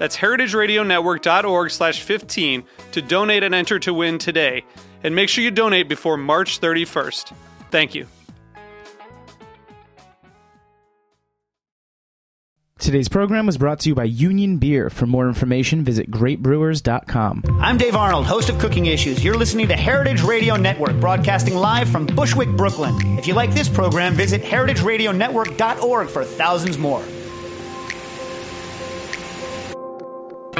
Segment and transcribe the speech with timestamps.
[0.00, 4.64] That's heritageradionetwork.org slash 15 to donate and enter to win today.
[5.04, 7.34] And make sure you donate before March 31st.
[7.70, 8.06] Thank you.
[12.78, 14.88] Today's program was brought to you by Union Beer.
[14.88, 17.44] For more information, visit greatbrewers.com.
[17.60, 19.22] I'm Dave Arnold, host of Cooking Issues.
[19.22, 23.18] You're listening to Heritage Radio Network, broadcasting live from Bushwick, Brooklyn.
[23.18, 27.04] If you like this program, visit heritageradionetwork.org for thousands more.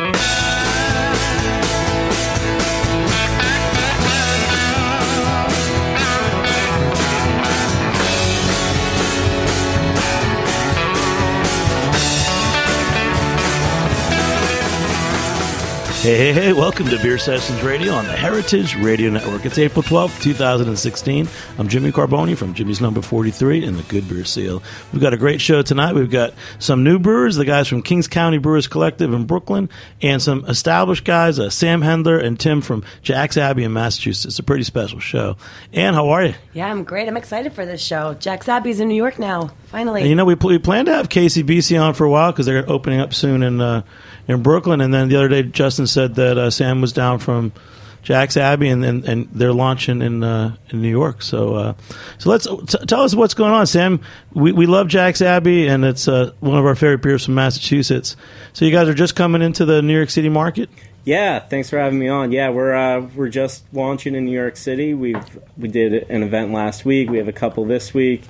[0.01, 0.30] Bye.
[16.01, 19.45] Hey, hey, hey, welcome to Beer Sessions Radio on the Heritage Radio Network.
[19.45, 21.29] It's April 12th, 2016.
[21.59, 24.63] I'm Jimmy Carbone from Jimmy's Number 43 and the Good Beer Seal.
[24.95, 25.95] We've got a great show tonight.
[25.95, 29.69] We've got some new brewers, the guys from Kings County Brewers Collective in Brooklyn,
[30.01, 34.25] and some established guys, uh, Sam Hendler and Tim from Jack's Abby in Massachusetts.
[34.25, 35.37] It's a pretty special show.
[35.75, 36.35] Ann, how are you?
[36.55, 37.09] Yeah, I'm great.
[37.09, 38.15] I'm excited for this show.
[38.15, 40.01] Jack's Abby's in New York now, finally.
[40.01, 42.47] And you know, we, pl- we plan to have KCBC on for a while because
[42.47, 43.83] they're opening up soon in uh,
[44.31, 44.81] in Brooklyn.
[44.81, 47.53] And then the other day, Justin said that uh, Sam was down from
[48.03, 51.23] Jack's Abby, and and, and they're launching in uh, in New York.
[51.23, 51.75] So uh,
[52.19, 54.01] so let's t- tell us what's going on, Sam.
[54.33, 58.17] We we love Jack's Abby, and it's uh, one of our favorite beers from Massachusetts.
[58.53, 60.71] So you guys are just coming into the New York City market.
[61.05, 62.33] Yeah, thanks for having me on.
[62.33, 64.95] Yeah, we're uh, we're just launching in New York City.
[64.95, 67.11] We've we did an event last week.
[67.11, 68.23] We have a couple this week,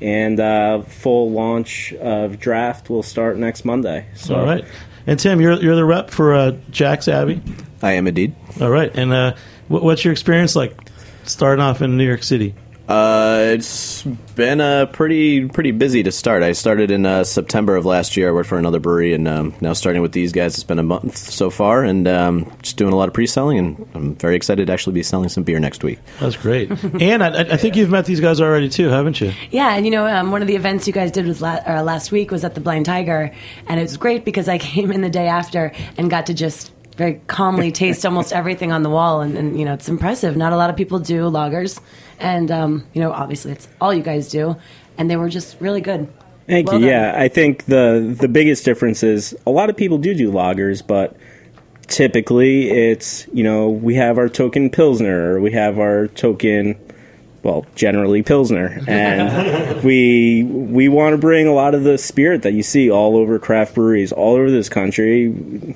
[0.00, 4.06] and uh, full launch of Draft will start next Monday.
[4.14, 4.64] So All right.
[5.08, 7.40] And Tim, you're you're the rep for uh, Jack's Abby.
[7.80, 8.34] I am indeed.
[8.60, 8.94] All right.
[8.94, 9.34] And uh,
[9.68, 10.76] what, what's your experience like
[11.24, 12.54] starting off in New York City?
[12.88, 16.42] Uh, it's been uh, pretty pretty busy to start.
[16.42, 18.30] I started in uh, September of last year.
[18.30, 20.82] I worked for another brewery, and um, now starting with these guys, it's been a
[20.82, 23.58] month so far, and um, just doing a lot of pre-selling.
[23.58, 25.98] And I'm very excited to actually be selling some beer next week.
[26.18, 26.70] That's great.
[27.00, 29.32] and I, I think you've met these guys already too, haven't you?
[29.50, 31.82] Yeah, and you know, um, one of the events you guys did was la- uh,
[31.82, 33.34] last week was at the Blind Tiger,
[33.66, 36.72] and it was great because I came in the day after and got to just
[36.98, 40.36] very calmly taste almost everything on the wall, and, and you know, it's impressive.
[40.36, 41.80] Not a lot of people do lagers,
[42.18, 44.56] and um, you know, obviously, it's all you guys do,
[44.98, 46.12] and they were just really good.
[46.46, 46.86] Thank Well you.
[46.86, 46.90] done.
[46.90, 50.86] Yeah, I think the the biggest difference is a lot of people do do lagers,
[50.86, 51.16] but
[51.86, 56.74] typically it's you know we have our token pilsner, or we have our token,
[57.48, 62.52] well, generally pilsner, and we we want to bring a lot of the spirit that
[62.52, 65.22] you see all over craft breweries all over this country.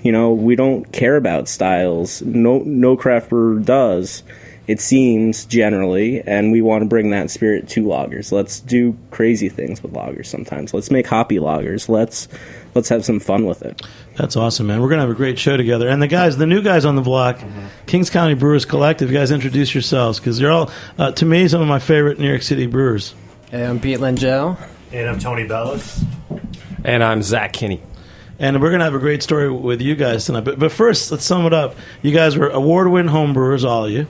[0.03, 2.21] You know, we don't care about styles.
[2.23, 4.23] No no craft brewer does.
[4.69, 8.31] It seems generally, and we want to bring that spirit to lagers.
[8.31, 10.73] Let's do crazy things with lagers sometimes.
[10.75, 11.89] Let's make hoppy lagers.
[11.89, 12.29] Let's
[12.75, 13.83] let's have some fun with it.
[14.17, 14.81] That's awesome, man.
[14.81, 15.89] We're gonna have a great show together.
[15.89, 17.41] And the guys, the new guys on the block,
[17.87, 19.11] Kings County Brewers Collective.
[19.11, 22.29] You guys introduce yourselves because you're all, uh, to me, some of my favorite New
[22.29, 23.15] York City brewers.
[23.51, 24.59] Hey, I'm Pete Lengyel.
[24.93, 26.05] And I'm Tony Bellis.
[26.85, 27.81] And I'm Zach Kinney.
[28.39, 30.45] And we're gonna have a great story with you guys tonight.
[30.45, 31.77] But, but first, let's sum it up.
[32.03, 34.07] You guys were award-winning home brewers, all of you,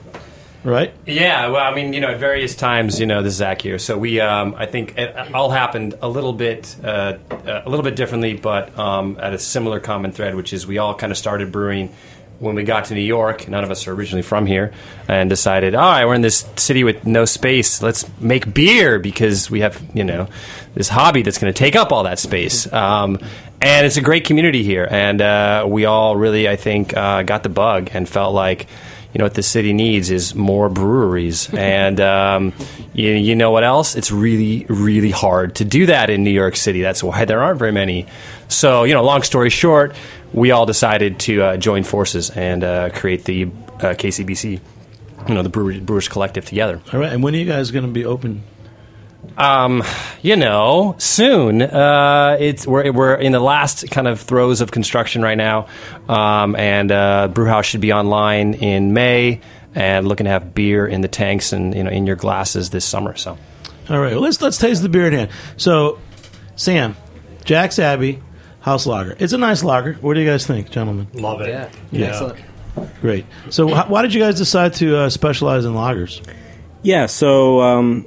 [0.63, 0.93] right?
[1.05, 3.79] Yeah, well, I mean, you know, at various times, you know, this is Zach here.
[3.79, 7.95] So we, um, I think, it all happened a little bit, uh, a little bit
[7.95, 11.51] differently, but um, at a similar common thread, which is we all kind of started
[11.51, 11.93] brewing
[12.39, 13.47] when we got to New York.
[13.47, 14.73] None of us are originally from here,
[15.07, 17.81] and decided, all right, we're in this city with no space.
[17.81, 20.27] Let's make beer because we have, you know,
[20.73, 22.71] this hobby that's going to take up all that space.
[22.73, 23.19] Um,
[23.61, 27.43] and it's a great community here, and uh, we all really, I think, uh, got
[27.43, 28.67] the bug and felt like
[29.13, 31.49] you know what the city needs is more breweries.
[31.63, 32.53] And um,
[32.93, 33.95] you, you know what else?
[33.95, 36.81] It's really really hard to do that in new york city.
[36.81, 38.07] That's why there aren't very many.
[38.47, 39.95] So you know long story short
[40.33, 44.59] we all decided to uh, join forces and uh, create the uh, kcbc
[45.27, 46.81] you know the brewery, Brewers Collective together.
[46.91, 48.43] All right, and when are you guys going to be open?
[49.37, 49.83] Um,
[50.21, 51.61] you know, soon.
[51.61, 55.67] Uh, it's we're we're in the last kind of throes of construction right now,
[56.07, 59.41] um, and uh, Brewhouse should be online in May,
[59.73, 62.85] and looking to have beer in the tanks and you know in your glasses this
[62.85, 63.15] summer.
[63.15, 63.37] So,
[63.89, 65.31] All right, well, let's let's taste the beer in hand.
[65.57, 65.99] So,
[66.55, 66.95] Sam,
[67.43, 68.21] Jack's Abby
[68.59, 69.15] House Lager.
[69.19, 69.93] It's a nice lager.
[69.95, 71.07] What do you guys think, gentlemen?
[71.13, 71.49] Love it.
[71.49, 71.69] Yeah.
[71.91, 72.07] Yeah.
[72.07, 72.39] Excellent.
[73.01, 73.25] Great.
[73.49, 76.21] So, wh- why did you guys decide to uh, specialize in lagers?
[76.81, 78.05] Yeah, so um,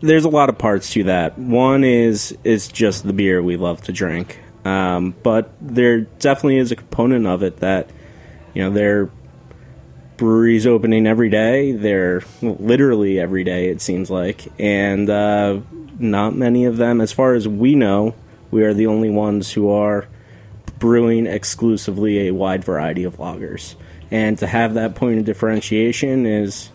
[0.00, 1.38] there's a lot of parts to that.
[1.38, 6.72] One is is just the beer we love to drink, um, but there definitely is
[6.72, 7.90] a component of it that
[8.54, 9.10] you know they're
[10.16, 11.72] breweries opening every day.
[11.72, 15.60] They're literally every day it seems like, and uh,
[15.98, 18.14] not many of them, as far as we know,
[18.50, 20.06] we are the only ones who are
[20.78, 23.74] brewing exclusively a wide variety of lagers.
[24.10, 26.70] And to have that point of differentiation is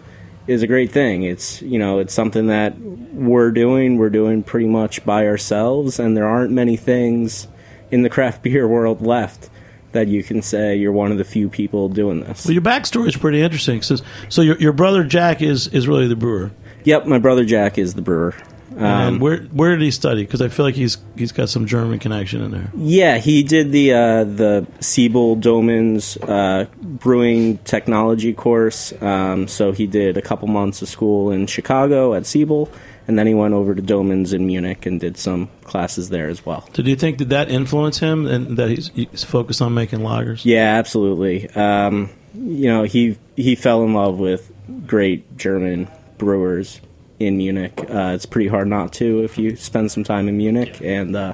[0.48, 1.24] is a great thing.
[1.24, 3.98] It's you know it's something that we're doing.
[3.98, 7.48] We're doing pretty much by ourselves, and there aren't many things
[7.92, 9.50] in the craft beer world left
[9.92, 12.46] that you can say you're one of the few people doing this.
[12.46, 13.82] Well, your backstory is pretty interesting.
[13.82, 13.98] So,
[14.28, 16.52] so your your brother Jack is is really the brewer.
[16.84, 18.36] Yep, my brother Jack is the brewer.
[18.78, 20.24] Um, where where did he study?
[20.24, 22.72] Because I feel like he's he's got some German connection in there.
[22.76, 28.94] Yeah, he did the uh, the Siebel Doemens uh, brewing technology course.
[29.02, 32.70] Um, so he did a couple months of school in Chicago at Siebel,
[33.08, 36.46] and then he went over to Doemens in Munich and did some classes there as
[36.46, 36.68] well.
[36.74, 40.00] So, do you think did that influence him and that he's, he's focused on making
[40.00, 40.46] lagers?
[40.46, 41.50] Yeah, absolutely.
[41.52, 44.52] Um, you know, he he fell in love with
[44.88, 46.80] great German brewers
[47.26, 47.74] in Munich.
[47.80, 51.34] Uh, it's pretty hard not to if you spend some time in Munich, and uh,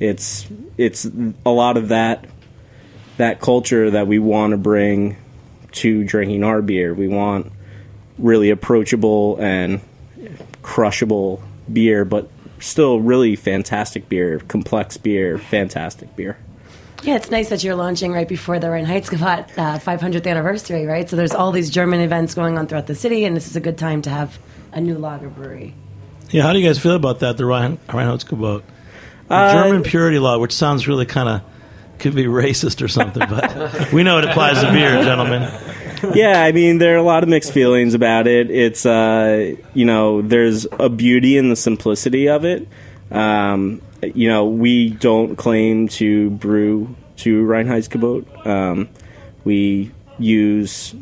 [0.00, 1.06] it's it's
[1.44, 2.26] a lot of that
[3.16, 5.16] that culture that we want to bring
[5.72, 6.94] to drinking our beer.
[6.94, 7.52] We want
[8.18, 9.80] really approachable and
[10.62, 11.42] crushable
[11.72, 12.30] beer, but
[12.60, 16.38] still really fantastic beer, complex beer, fantastic beer.
[17.02, 21.08] Yeah, it's nice that you're launching right before the Reinheitsgebot uh, 500th anniversary, right?
[21.08, 23.60] So there's all these German events going on throughout the city, and this is a
[23.60, 24.38] good time to have
[24.78, 25.74] a new lager brewery.
[26.30, 27.36] Yeah, how do you guys feel about that?
[27.36, 28.62] The Rhein, Reinheitsgebot,
[29.28, 31.42] the Uh, German purity law, which sounds really kind of
[31.98, 35.42] could be racist or something, but we know it applies to beer, gentlemen.
[36.14, 38.50] yeah, I mean, there are a lot of mixed feelings about it.
[38.50, 42.68] It's, uh, you know, there's a beauty in the simplicity of it.
[43.10, 48.46] Um, you know, we don't claim to brew to Reinheitsgebot.
[48.46, 48.88] Um,
[49.44, 49.90] we
[50.20, 50.94] use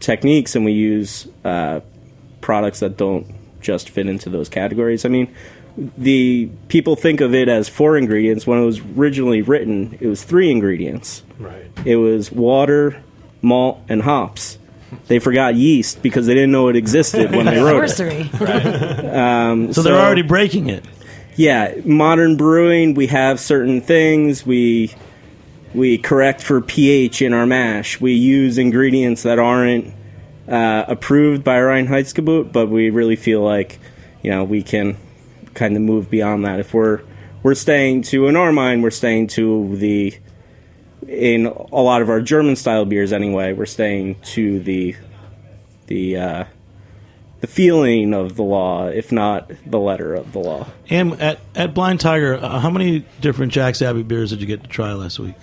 [0.00, 1.80] techniques and we use uh,
[2.42, 3.26] products that don't
[3.62, 5.04] just fit into those categories.
[5.06, 5.34] I mean,
[5.96, 8.46] the people think of it as four ingredients.
[8.46, 11.22] When it was originally written, it was three ingredients.
[11.38, 11.64] Right.
[11.86, 13.02] It was water,
[13.40, 14.58] malt, and hops.
[15.06, 17.88] They forgot yeast because they didn't know it existed when they wrote it.
[17.88, 18.28] Sorcery.
[19.12, 20.84] Um, So, they're already breaking it.
[21.36, 24.92] yeah, modern brewing, we have certain things we
[25.74, 27.98] we correct for pH in our mash.
[27.98, 29.94] We use ingredients that aren't
[30.52, 33.80] uh, approved by Reinheitsgebot, but we really feel like
[34.22, 34.98] you know we can
[35.54, 36.60] kind of move beyond that.
[36.60, 37.00] If we're
[37.42, 40.14] we're staying to in our mind, we're staying to the
[41.08, 43.54] in a lot of our German style beers anyway.
[43.54, 44.94] We're staying to the
[45.86, 46.44] the uh,
[47.40, 50.66] the feeling of the law, if not the letter of the law.
[50.90, 54.62] And at, at Blind Tiger, uh, how many different Jack's Abby beers did you get
[54.62, 55.34] to try last week?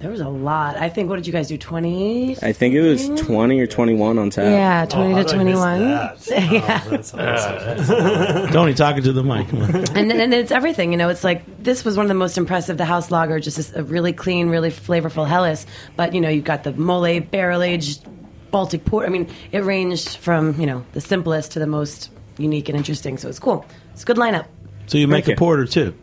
[0.00, 0.76] There was a lot.
[0.76, 2.38] I think, what did you guys do, 20?
[2.42, 4.44] I think it was 20 or 21 on tap.
[4.46, 5.78] Yeah, 20 to oh, did I miss 21.
[5.80, 6.18] that?
[6.30, 6.82] Oh, yeah.
[6.86, 8.48] Oh, that's awesome.
[8.50, 9.48] Tony, talking to the mic.
[9.50, 9.74] Come on.
[9.98, 10.92] and, and it's everything.
[10.92, 12.78] You know, it's like this was one of the most impressive.
[12.78, 15.66] The house lager, just a really clean, really flavorful Helles.
[15.96, 18.06] But you know, you've got the mole barrel aged
[18.50, 19.06] Baltic port.
[19.06, 23.18] I mean, it ranged from you know the simplest to the most unique and interesting.
[23.18, 23.66] So it's cool.
[23.92, 24.46] It's a good lineup.
[24.86, 25.36] So you make Thank a you.
[25.36, 25.94] porter too.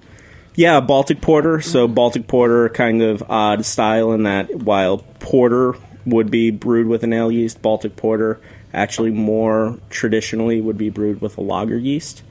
[0.57, 1.61] Yeah, Baltic Porter.
[1.61, 7.03] So Baltic Porter, kind of odd style in that while Porter would be brewed with
[7.03, 8.41] an ale yeast, Baltic Porter
[8.73, 12.23] actually more traditionally would be brewed with a lager yeast.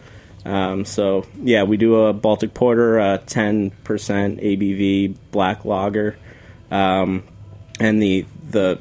[0.44, 6.18] Um, so yeah, we do a Baltic Porter, a 10% ABV black lager,
[6.72, 7.22] um,
[7.78, 8.80] and the the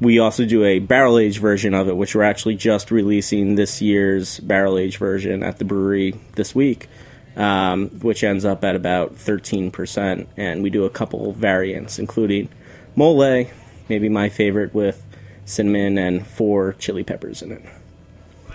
[0.00, 3.80] we also do a barrel aged version of it, which we're actually just releasing this
[3.80, 6.88] year's barrel aged version at the brewery this week,
[7.36, 10.26] um, which ends up at about 13%.
[10.36, 12.48] And we do a couple variants, including
[12.96, 13.46] mole,
[13.88, 15.02] maybe my favorite, with
[15.44, 17.62] cinnamon and four chili peppers in it.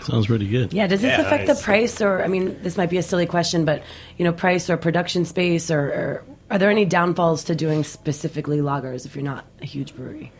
[0.01, 0.73] Sounds pretty good.
[0.73, 0.88] Yeah.
[0.88, 1.57] Does this Yeah, affect nice.
[1.59, 3.83] the price, or I mean, this might be a silly question, but
[4.17, 8.57] you know, price or production space, or, or are there any downfalls to doing specifically
[8.59, 10.31] lagers if you're not a huge brewery?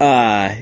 [0.00, 0.54] Uh,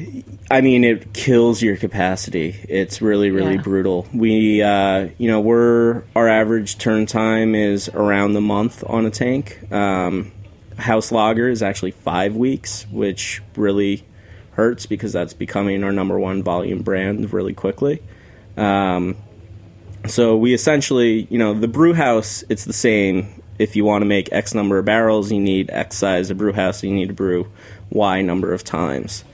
[0.50, 2.56] I mean, it kills your capacity.
[2.68, 3.62] It's really, really Yeah.
[3.62, 4.06] brutal.
[4.14, 9.10] We, uh, you know, we're our average turn time is around the month on a
[9.10, 9.70] tank.
[9.72, 10.32] Um,
[10.78, 14.04] House Lager is actually five weeks, which really
[14.52, 18.00] hurts because that's becoming our number one volume brand really quickly.
[18.56, 19.16] Um,
[20.06, 23.42] so we essentially, you know, the brew house, it's the same.
[23.58, 26.52] If you want to make X number of barrels, you need X size of brew
[26.52, 27.48] house, you need to brew
[27.90, 29.24] Y number of times.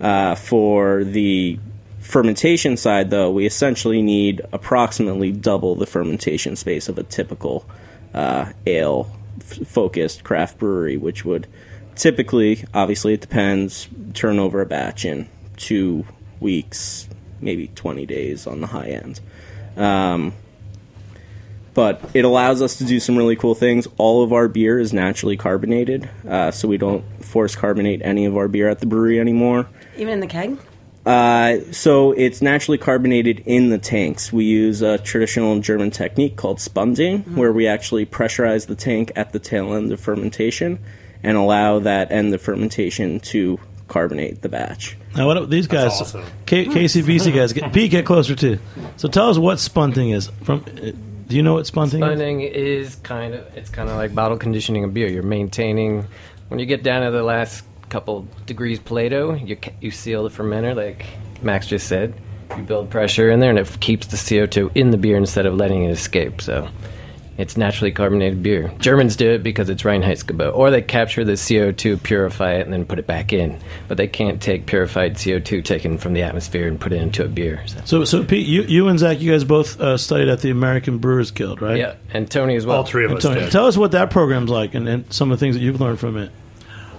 [0.00, 1.58] Uh, for the
[2.00, 7.66] fermentation side, though, we essentially need approximately double the fermentation space of a typical
[8.14, 9.10] uh, ale
[9.40, 11.46] f- focused craft brewery, which would
[11.94, 16.04] typically, obviously, it depends, turn over a batch in two
[16.38, 17.08] weeks,
[17.40, 19.20] maybe 20 days on the high end.
[19.76, 20.32] Um,
[21.76, 23.86] but it allows us to do some really cool things.
[23.98, 28.34] All of our beer is naturally carbonated, uh, so we don't force carbonate any of
[28.34, 29.68] our beer at the brewery anymore.
[29.98, 30.58] Even in the keg?
[31.04, 34.32] Uh, so it's naturally carbonated in the tanks.
[34.32, 39.32] We use a traditional German technique called spunding, where we actually pressurize the tank at
[39.32, 40.78] the tail end of fermentation
[41.22, 44.96] and allow that end of fermentation to carbonate the batch.
[45.14, 46.24] Now, what about these guys, awesome.
[46.46, 48.58] K- KCBC guys, get, Pete, get closer too.
[48.96, 50.28] So tell us what spunding is.
[50.42, 50.90] From, uh,
[51.26, 52.06] do you know what spunding is?
[52.06, 55.08] Spunding is kind of it's kind of like bottle conditioning a beer.
[55.08, 56.06] You're maintaining
[56.48, 60.74] when you get down to the last couple degrees Plato, you you seal the fermenter
[60.74, 61.06] like
[61.42, 62.14] Max just said.
[62.56, 65.54] You build pressure in there, and it keeps the CO2 in the beer instead of
[65.54, 66.40] letting it escape.
[66.40, 66.68] So.
[67.38, 68.72] It's naturally carbonated beer.
[68.78, 70.54] Germans do it because it's Reinheitsgebot.
[70.56, 73.58] Or they capture the CO2, purify it, and then put it back in.
[73.88, 77.28] But they can't take purified CO2 taken from the atmosphere and put it into a
[77.28, 77.62] beer.
[77.66, 77.80] So.
[77.84, 80.98] So, so Pete, you, you and Zach, you guys both uh, studied at the American
[80.98, 81.76] Brewers Guild, right?
[81.78, 82.78] Yeah, and Tony as well.
[82.78, 83.52] All three of And us Tony, did.
[83.52, 86.00] tell us what that program's like and, and some of the things that you've learned
[86.00, 86.30] from it.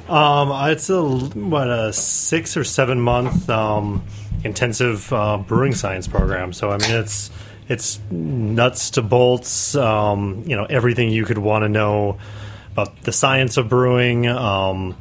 [0.08, 4.04] Um, it's a what a six or seven month um,
[4.44, 6.54] intensive uh, brewing science program.
[6.54, 7.30] So I mean, it's
[7.68, 9.76] it's nuts to bolts.
[9.76, 12.18] Um, you know, everything you could want to know
[12.72, 14.28] about the science of brewing.
[14.28, 14.96] Um,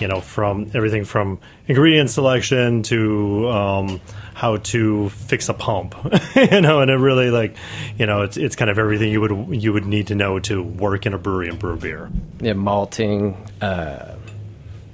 [0.00, 1.38] you know, from everything from
[1.68, 4.00] ingredient selection to um,
[4.34, 5.94] how to fix a pump.
[6.34, 7.56] you know, and it really like,
[7.98, 10.62] you know, it's it's kind of everything you would you would need to know to
[10.62, 12.10] work in a brewery and brew beer.
[12.40, 14.16] yeah, malting, uh,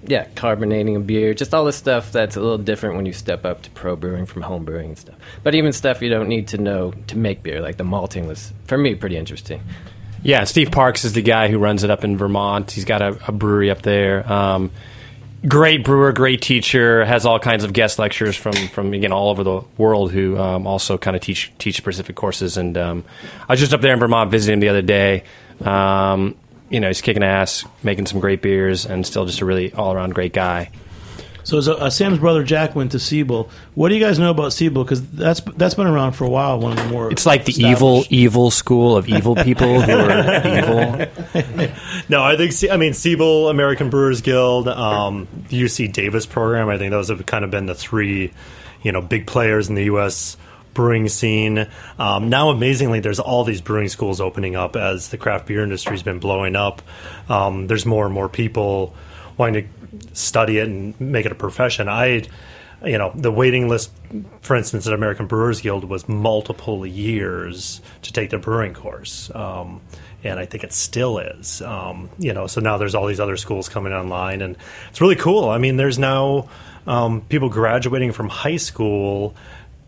[0.08, 3.44] yeah, carbonating a beer, just all the stuff that's a little different when you step
[3.44, 5.16] up to pro brewing from home brewing and stuff.
[5.42, 8.52] But even stuff you don't need to know to make beer, like the malting was
[8.66, 9.62] for me pretty interesting.
[10.22, 12.70] Yeah, Steve Parkes is the guy who runs it up in Vermont.
[12.70, 14.30] He's got a, a brewery up there.
[14.30, 14.70] Um,
[15.46, 17.04] great brewer, great teacher.
[17.04, 20.66] Has all kinds of guest lectures from from again all over the world who um,
[20.66, 22.56] also kind of teach teach specific courses.
[22.56, 23.04] And um,
[23.48, 25.24] I was just up there in Vermont visiting him the other day.
[25.60, 26.34] Um,
[26.70, 29.92] you know, he's kicking ass, making some great beers, and still just a really all
[29.92, 30.70] around great guy.
[31.48, 33.48] So, so uh, Sam's brother Jack went to Siebel.
[33.74, 34.84] What do you guys know about Siebel?
[34.84, 36.60] Because that's that's been around for a while.
[36.60, 40.46] One of the more It's like the evil, evil school of evil people who are
[40.58, 41.72] evil.
[42.10, 46.68] No, I think I mean Siebel, American Brewers Guild, um, the UC Davis program.
[46.68, 48.30] I think those have kind of been the three,
[48.82, 50.36] you know, big players in the U.S.
[50.78, 51.66] brewing scene.
[51.98, 56.04] Um, now, amazingly, there's all these brewing schools opening up as the craft beer industry's
[56.04, 56.82] been blowing up.
[57.28, 58.94] Um, there's more and more people
[59.36, 61.88] wanting to study it and make it a profession.
[61.88, 62.22] I
[62.86, 63.90] you know, the waiting list,
[64.40, 69.32] for instance, at American Brewers Guild was multiple years to take the brewing course.
[69.34, 69.80] Um,
[70.22, 71.60] and I think it still is.
[71.60, 74.56] Um, you know, so now there's all these other schools coming online, and
[74.90, 75.48] it's really cool.
[75.48, 76.48] I mean, there's now
[76.86, 79.34] um, people graduating from high school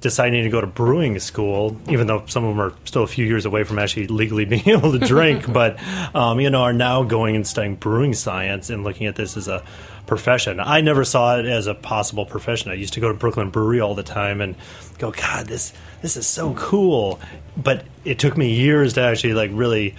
[0.00, 3.26] deciding to go to brewing school, even though some of them are still a few
[3.26, 5.78] years away from actually legally being able to drink, but
[6.14, 9.49] um, you know are now going and studying brewing science and looking at this as
[9.49, 9.64] a
[10.07, 10.59] profession.
[10.59, 12.71] I never saw it as a possible profession.
[12.71, 14.57] I used to go to Brooklyn Brewery all the time and
[14.99, 17.21] go, God, this this is so cool.
[17.57, 19.95] But it took me years to actually like really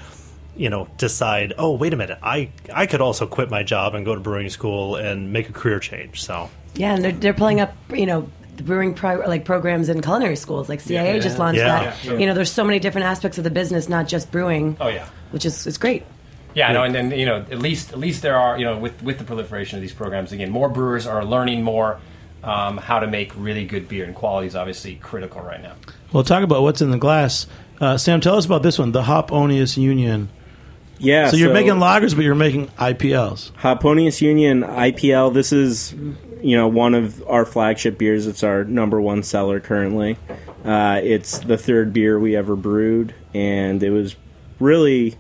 [0.56, 4.04] you know decide oh wait a minute i i could also quit my job and
[4.04, 7.60] go to brewing school and make a career change so Yeah, and they're, they're pulling
[7.60, 8.30] up, you know,
[8.62, 10.70] the brewing pro, like programs in culinary schools.
[10.70, 11.94] Like CIA just launched Yeah.
[12.06, 12.20] that.
[12.20, 14.78] You know, there's so many different aspects of the business, not just brewing.
[14.80, 15.08] Oh, yeah.
[15.32, 16.04] which is is great.
[16.54, 18.78] Yeah, I know, and then you know, at least at least there are you know
[18.78, 22.00] with with the proliferation of these programs again, more brewers are learning more
[22.44, 25.74] um, how to make really good beer, and quality is obviously critical right now.
[26.12, 27.48] Well, talk about what's in the glass.
[27.80, 30.30] Uh, Sam, tell us about this one, the Hoponius Union.
[31.00, 31.30] Yeah.
[31.30, 33.52] So you're making lagers, but you're making IPLs.
[33.54, 35.34] Hoponius Union IPL.
[35.34, 35.96] This is,
[36.42, 38.28] you know, one of our flagship beers.
[38.28, 40.18] It's our number one seller currently.
[40.64, 44.16] Uh, it's the third beer we ever brewed, and it was
[44.60, 45.18] really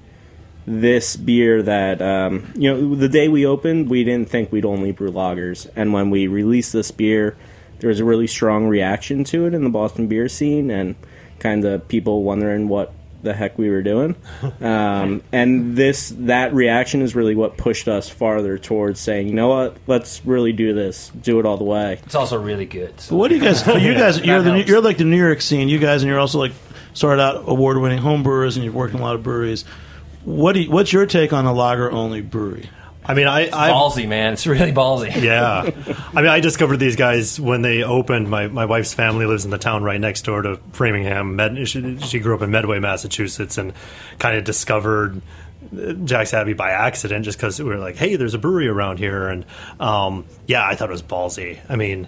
[0.68, 4.92] this beer that um, you know the day we opened, we didn't think we'd only
[4.92, 7.36] brew lagers, and when we released this beer,
[7.80, 10.96] there was a really strong reaction to it in the Boston beer scene, and
[11.40, 14.16] kind of people wondering what the heck we were doing.
[14.62, 19.48] Um, and this that reaction is really what pushed us farther towards saying, you know
[19.48, 22.00] what, let's really do this, do it all the way.
[22.06, 23.00] It's also really good.
[23.00, 23.16] So.
[23.16, 23.66] What do you guys?
[23.82, 25.68] You guys, you're the you're like the New York scene.
[25.68, 26.51] You guys, and you're also like
[26.94, 29.66] started out award winning home brewers, and you've worked in a lot of breweries.
[30.24, 32.70] What do you, what's your take on a lager only brewery?
[33.03, 34.34] I mean, I, I ballsy, man.
[34.34, 35.15] It's really ballsy.
[35.22, 35.70] yeah.
[36.13, 38.29] I mean, I discovered these guys when they opened.
[38.29, 41.36] My, my wife's family lives in the town right next door to Framingham.
[41.36, 43.74] Med, she, she grew up in Medway, Massachusetts, and
[44.20, 45.20] kind of discovered
[46.03, 49.27] Jack's Abby by accident just because we were like, hey, there's a brewery around here.
[49.29, 49.46] And
[49.79, 51.60] um, yeah, I thought it was ballsy.
[51.70, 52.08] I mean,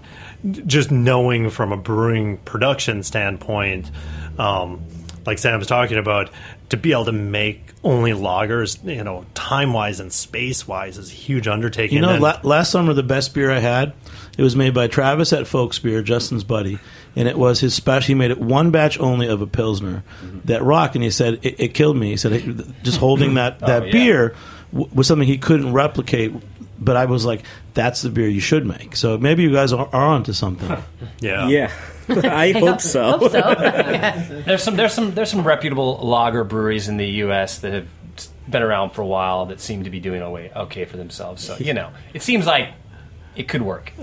[0.52, 3.90] just knowing from a brewing production standpoint,
[4.38, 4.84] um,
[5.26, 6.30] like Sam was talking about,
[6.74, 11.12] to be able to make only lagers, you know, time wise and space wise is
[11.12, 11.98] a huge undertaking.
[11.98, 13.94] You know, la- last summer the best beer I had,
[14.40, 16.80] it was made by Travis at Folksbier, Justin's buddy,
[17.16, 18.08] and it was his special.
[18.08, 20.40] He made it one batch only of a pilsner mm-hmm.
[20.46, 22.10] that rocked, and he said it, it killed me.
[22.10, 23.92] He said "Hey, just holding that Oh, that yeah.
[23.92, 24.36] beer
[24.72, 26.34] w- was something he couldn't replicate.
[26.84, 28.96] But I was like, that's the beer you should make.
[28.96, 30.70] So maybe you guys are, are onto something.
[31.20, 31.48] yeah.
[31.48, 31.72] Yeah,
[32.10, 33.18] I hope so.
[33.18, 33.42] Hope so.
[34.46, 37.60] There's some there's some there's some reputable lager breweries in the U.S.
[37.60, 37.88] that have
[38.50, 41.44] been around for a while that seem to be doing away okay for themselves.
[41.44, 42.70] So you know, it seems like
[43.36, 43.94] it could work.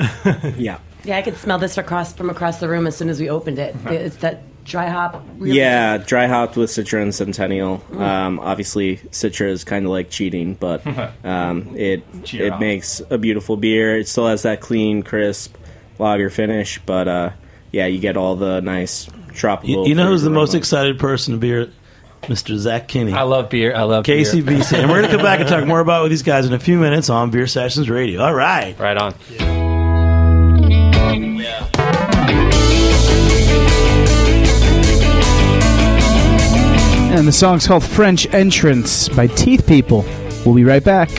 [0.56, 0.78] Yeah.
[1.04, 3.58] yeah, I could smell this across from across the room as soon as we opened
[3.58, 3.74] it.
[3.86, 5.24] It's that dry hop.
[5.38, 7.82] Really Yeah, dry hopped with Citra and Centennial.
[7.96, 10.82] Um, obviously, Citra is kind of like cheating, but
[11.24, 12.60] um, it Cheer it up.
[12.60, 13.98] makes a beautiful beer.
[13.98, 15.56] It still has that clean, crisp
[15.98, 17.30] lager finish, but uh,
[17.72, 19.84] yeah, you get all the nice tropical.
[19.84, 20.58] You, you know who's the most aroma.
[20.58, 21.70] excited person to be here?
[22.22, 22.54] Mr.
[22.56, 23.12] Zach Kinney.
[23.14, 23.74] I love beer.
[23.74, 24.18] I love beer.
[24.18, 24.74] KCBC.
[24.78, 26.58] and we're going to come back and talk more about with these guys in a
[26.58, 28.20] few minutes on Beer Sessions Radio.
[28.20, 28.78] All right.
[28.78, 29.14] Right on.
[37.12, 40.04] And the song's called French Entrance by Teeth People.
[40.46, 41.10] We'll be right back.
[41.10, 41.16] In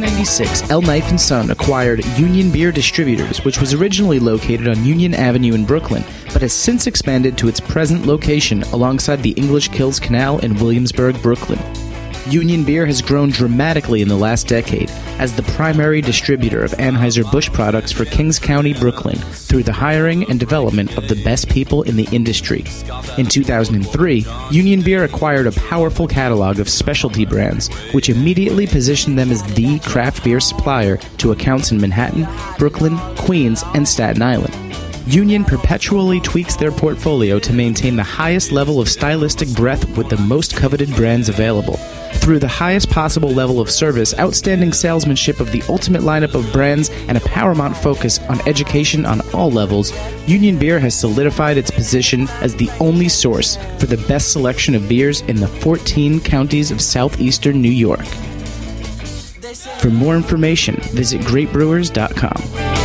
[0.00, 0.82] 1996, L.
[0.82, 5.64] Knife and Son acquired Union Beer Distributors, which was originally located on Union Avenue in
[5.64, 10.56] Brooklyn, but has since expanded to its present location alongside the English Kills Canal in
[10.56, 11.60] Williamsburg, Brooklyn.
[12.28, 17.52] Union Beer has grown dramatically in the last decade as the primary distributor of Anheuser-Busch
[17.52, 21.96] products for Kings County, Brooklyn, through the hiring and development of the best people in
[21.96, 22.64] the industry.
[23.18, 29.32] In 2003, Union Beer acquired a powerful catalog of specialty brands, which immediately positioned them
[29.32, 34.54] as the craft beer supplier to accounts in Manhattan, Brooklyn, Queens, and Staten Island.
[35.08, 40.16] Union perpetually tweaks their portfolio to maintain the highest level of stylistic breadth with the
[40.18, 41.78] most coveted brands available.
[42.14, 46.90] Through the highest possible level of service, outstanding salesmanship of the ultimate lineup of brands,
[47.08, 49.92] and a paramount focus on education on all levels,
[50.28, 54.88] Union Beer has solidified its position as the only source for the best selection of
[54.88, 58.06] beers in the 14 counties of southeastern New York.
[59.80, 62.81] For more information, visit greatbrewers.com.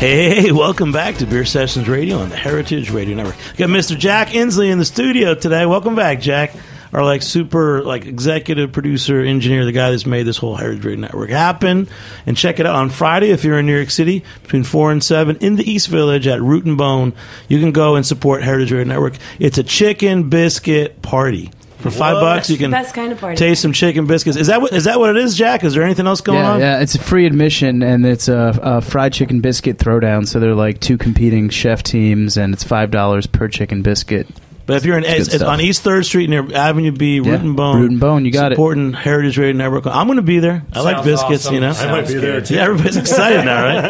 [0.00, 3.36] Hey, welcome back to Beer Sessions Radio on the Heritage Radio Network.
[3.58, 3.98] Got Mr.
[3.98, 5.66] Jack Inslee in the studio today.
[5.66, 6.54] Welcome back, Jack.
[6.94, 11.00] Our like super like executive producer, engineer, the guy that's made this whole Heritage Radio
[11.02, 11.86] Network happen.
[12.24, 15.04] And check it out on Friday if you're in New York City between four and
[15.04, 17.12] seven in the East Village at Root and Bone.
[17.48, 19.18] You can go and support Heritage Radio Network.
[19.38, 21.50] It's a chicken biscuit party.
[21.80, 22.20] For five What?
[22.20, 23.36] bucks, you can Best kind of party.
[23.36, 24.36] taste some chicken biscuits.
[24.36, 25.64] Is that what is that what it is, Jack?
[25.64, 26.60] Is there anything else going yeah, on?
[26.60, 30.26] Yeah, it's a free admission, and it's a, a fried chicken biscuit throwdown.
[30.28, 34.26] So they're like two competing chef teams, and it's five dollars per chicken biscuit.
[34.70, 37.40] But if you're in It's it's, it's on East Third Street near Avenue B, Root
[37.40, 38.54] and Bone, Root and Bone, you got it.
[38.54, 39.84] supporting Heritage Radio Network.
[39.84, 40.62] I'm going to be there.
[40.72, 41.54] I like biscuits, awesome.
[41.54, 41.70] you know.
[41.70, 42.54] I might be there, too.
[42.54, 43.84] Yeah, everybody's excited now, right?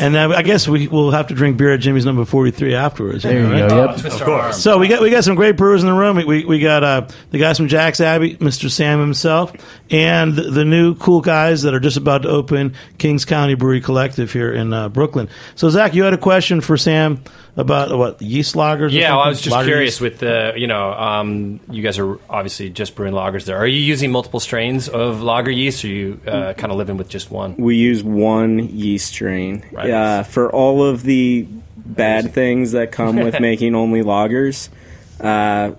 [0.00, 3.24] and uh, I guess we will have to drink beer at Jimmy's number 43 afterwards.
[3.24, 3.68] There you right?
[3.68, 3.86] go.
[3.86, 3.96] Yep.
[3.96, 4.62] Twist Of course.
[4.62, 6.14] So we got we got some great brewers in the room.
[6.18, 8.70] We we, we got uh, the guys from Jack's Abby, Mr.
[8.70, 9.52] Sam himself,
[9.90, 13.80] and the, the new cool guys that are just about to open Kings County Brewery
[13.80, 15.28] Collective here in uh, Brooklyn.
[15.56, 17.20] So Zach, you had a question for Sam
[17.60, 18.80] about what yeast lagers?
[18.80, 20.00] or Yeah, well, I was just Lager curious yeast?
[20.00, 23.56] with the, you know, um, you guys are obviously just brewing lagers there.
[23.58, 26.96] Are you using multiple strains of lager yeast, or are you uh, kind of living
[26.96, 27.56] with just one?
[27.56, 29.64] We use one yeast strain.
[29.72, 29.90] Right.
[29.90, 31.46] Uh, for all of the
[31.76, 34.68] bad things that come with making only lagers,
[35.20, 35.72] uh,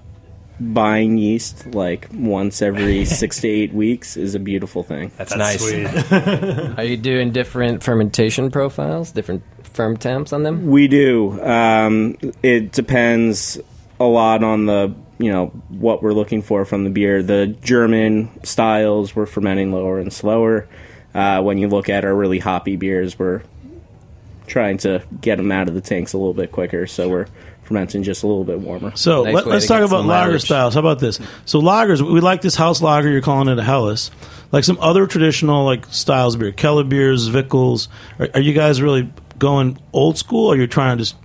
[0.62, 5.12] buying yeast like once every six to eight weeks is a beautiful thing.
[5.18, 5.70] That's, That's nice.
[5.70, 6.78] sweet.
[6.78, 10.68] Are you doing different fermentation profiles, different firm temps on them?
[10.68, 11.42] We do.
[11.42, 13.60] Um, it depends
[14.00, 17.22] a lot on the you know what we're looking for from the beer.
[17.22, 20.68] The German styles we're fermenting lower and slower.
[21.14, 23.42] Uh, when you look at our really hoppy beers, we're
[24.52, 27.26] trying to get them out of the tanks a little bit quicker, so we're
[27.64, 28.92] fermenting just a little bit warmer.
[28.96, 30.42] So Nice let, way us talk about lager mileage.
[30.44, 30.74] styles.
[30.74, 31.20] How about this?
[31.46, 33.10] So lagers, we like this house lager.
[33.10, 34.12] You're calling it a Helles.
[34.52, 37.88] Like some other traditional like styles of beer, Keller beers, Vickles.
[38.20, 41.16] Are, are you guys really going old school, or you're trying to just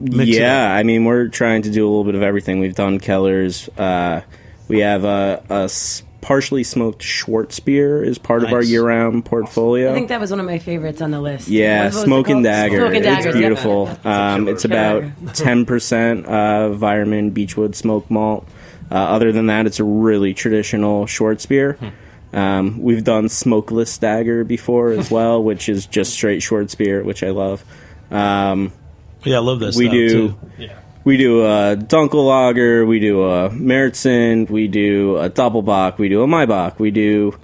[0.00, 0.72] mix it yeah.
[0.72, 2.60] I mean we're trying to do a little bit of everything.
[2.60, 3.68] We've done Keller's.
[3.70, 4.22] Uh,
[4.68, 9.90] we have a, a s- partially smoked Schwarzbier is part of our year-round portfolio.
[9.90, 11.48] I think that was one of my favorites on the list.
[11.48, 12.42] Yeah, What Smoke and?
[12.44, 12.76] Dagger.
[12.78, 13.28] Smoke and Dagger.
[13.28, 13.90] It's beautiful.
[14.04, 15.04] Um, it's about
[15.34, 18.46] ten percent uh, Weyermann Beechwood smoked malt.
[18.90, 21.92] Uh, other than that, it's a really traditional Schwarzbier.
[22.32, 27.30] Um, we've done Smokeless Dagger before as well, which is just straight Schwarzbier, which I
[27.30, 27.64] love.
[28.10, 28.72] Um,
[29.24, 29.76] Yeah, I love this.
[29.76, 30.36] we do.
[30.58, 30.68] Too.
[31.08, 36.22] We do a Dunkel Lager, we do a Märzen, we do a Doppelbock, we do
[36.22, 37.34] a Maibock, we do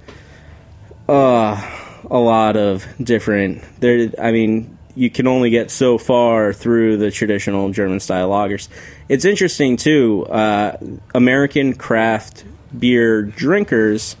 [1.09, 1.67] uh,
[2.07, 3.63] a lot of different.
[3.79, 8.67] There, I mean, you can only get so far through the traditional German style lagers.
[9.09, 10.27] It's interesting too.
[10.27, 10.77] Uh,
[11.15, 12.45] American craft
[12.77, 14.15] beer drinkers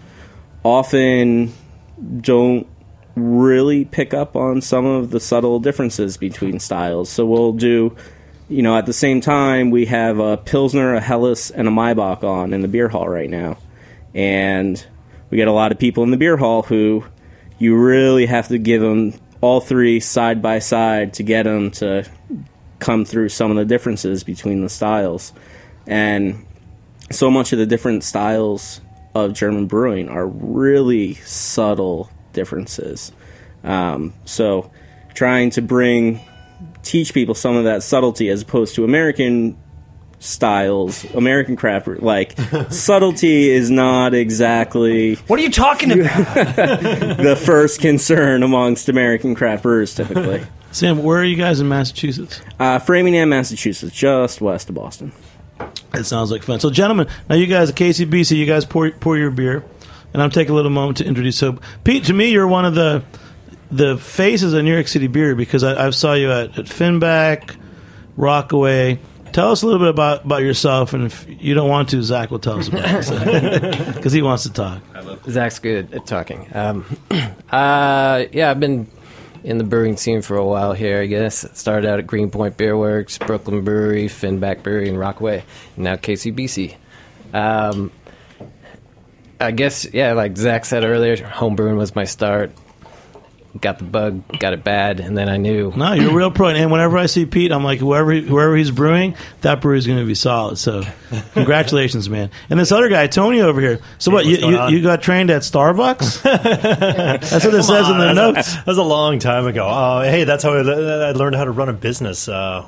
[0.63, 1.53] often
[2.19, 2.65] don't
[3.15, 7.11] really pick up on some of the subtle differences between styles.
[7.11, 7.95] So we'll do,
[8.47, 12.23] you know, at the same time, we have a Pilsner, a Helles, and a Maibock
[12.23, 13.57] on in the beer hall right now.
[14.13, 14.83] And
[15.29, 17.03] we get a lot of people in the beer hall who
[17.57, 22.09] you really have to give them all three side by side to get them to
[22.79, 25.33] come through some of the differences between the styles.
[25.87, 26.45] And
[27.11, 28.81] so much of the different styles
[29.13, 33.11] of German brewing are really subtle differences.
[33.63, 34.71] Um, so,
[35.13, 36.19] trying to bring,
[36.83, 39.57] teach people some of that subtlety as opposed to American
[40.19, 42.35] styles, American craft, like
[42.69, 46.35] subtlety is not exactly What are you talking about?
[47.17, 50.43] the first concern amongst American craft brewers typically.
[50.71, 52.41] Sam, where are you guys in Massachusetts?
[52.59, 55.11] Uh, Framingham, Massachusetts, just west of Boston.
[55.93, 56.59] It sounds like fun.
[56.59, 59.63] So, gentlemen, now you guys at KCBC, you guys pour pour your beer,
[60.13, 61.37] and I'm taking a little moment to introduce.
[61.37, 63.03] So, Pete, to me, you're one of the
[63.71, 67.55] the faces of New York City beer because I, I saw you at, at Finback,
[68.17, 68.99] Rockaway.
[69.33, 72.31] Tell us a little bit about, about yourself, and if you don't want to, Zach
[72.31, 74.81] will tell us about it because he wants to talk.
[75.29, 76.47] Zach's good at talking.
[76.53, 76.85] Um,
[77.51, 78.87] uh, yeah, I've been
[79.43, 81.45] in the brewing scene for a while here, I guess.
[81.57, 85.43] Started out at Greenpoint Beer Works, Brooklyn Brewery, Finback Brewery, and Rockaway.
[85.75, 86.75] And now KCBC.
[87.33, 87.91] Um,
[89.39, 92.51] I guess, yeah, like Zach said earlier, homebrewing was my start.
[93.61, 95.71] Got the bug, got it bad, and then I knew.
[95.75, 96.49] No, you're a real pro.
[96.49, 100.05] And whenever I see Pete, I'm like, whoever whoever he's brewing, that brewery's going to
[100.05, 100.57] be solid.
[100.57, 100.83] So,
[101.33, 102.31] congratulations, man.
[102.49, 103.79] And this other guy, Tony, over here.
[103.97, 104.25] So what?
[104.25, 106.21] You, you, you got trained at Starbucks?
[106.23, 108.55] That's what it says in the Come on, notes.
[108.65, 109.67] That was a long time ago.
[109.67, 112.27] Uh, hey, that's how I, I learned how to run a business.
[112.27, 112.65] Uh,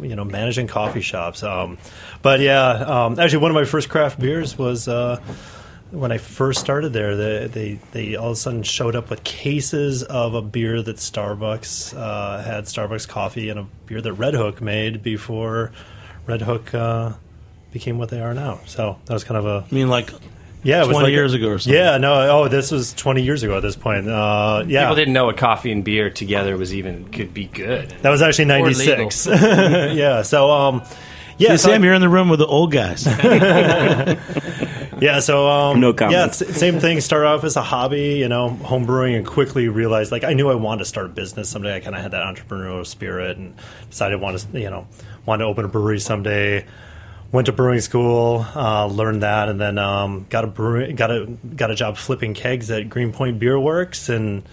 [0.00, 1.42] you know, managing coffee shops.
[1.42, 1.78] Um,
[2.22, 4.88] but yeah, um, actually, one of my first craft beers was.
[4.88, 5.20] Uh,
[5.90, 9.22] when I first started there, they, they they all of a sudden showed up with
[9.24, 14.60] cases of a beer that Starbucks uh, had Starbucks coffee and a beer that Redhook
[14.60, 15.72] made before
[16.26, 17.14] Redhook uh,
[17.72, 18.60] became what they are now.
[18.66, 20.10] So that was kind of a I mean, like,
[20.64, 21.78] yeah, it was 20 like years a- ago or something.
[21.80, 24.08] Yeah, no, oh, this was twenty years ago at this point.
[24.08, 27.90] Uh, yeah, People didn't know a coffee and beer together was even could be good.
[28.02, 29.26] That was actually ninety six.
[29.30, 30.22] yeah.
[30.22, 30.82] So um,
[31.38, 33.06] yeah, See, so Sam, I- you're in the room with the old guys.
[35.00, 35.20] yeah.
[35.20, 37.00] So um, No Yeah, same thing.
[37.00, 40.50] Start off as a hobby, you know, home brewing, and quickly realized like I knew
[40.50, 41.76] I wanted to start a business someday.
[41.76, 43.54] I kind of had that entrepreneurial spirit, and
[43.90, 44.86] decided I wanted to, you know,
[45.24, 46.66] want to open a brewery someday.
[47.32, 51.26] Went to brewing school, uh, learned that, and then um, got a brewery, got a
[51.26, 54.44] got a job flipping kegs at Greenpoint Beer Works, and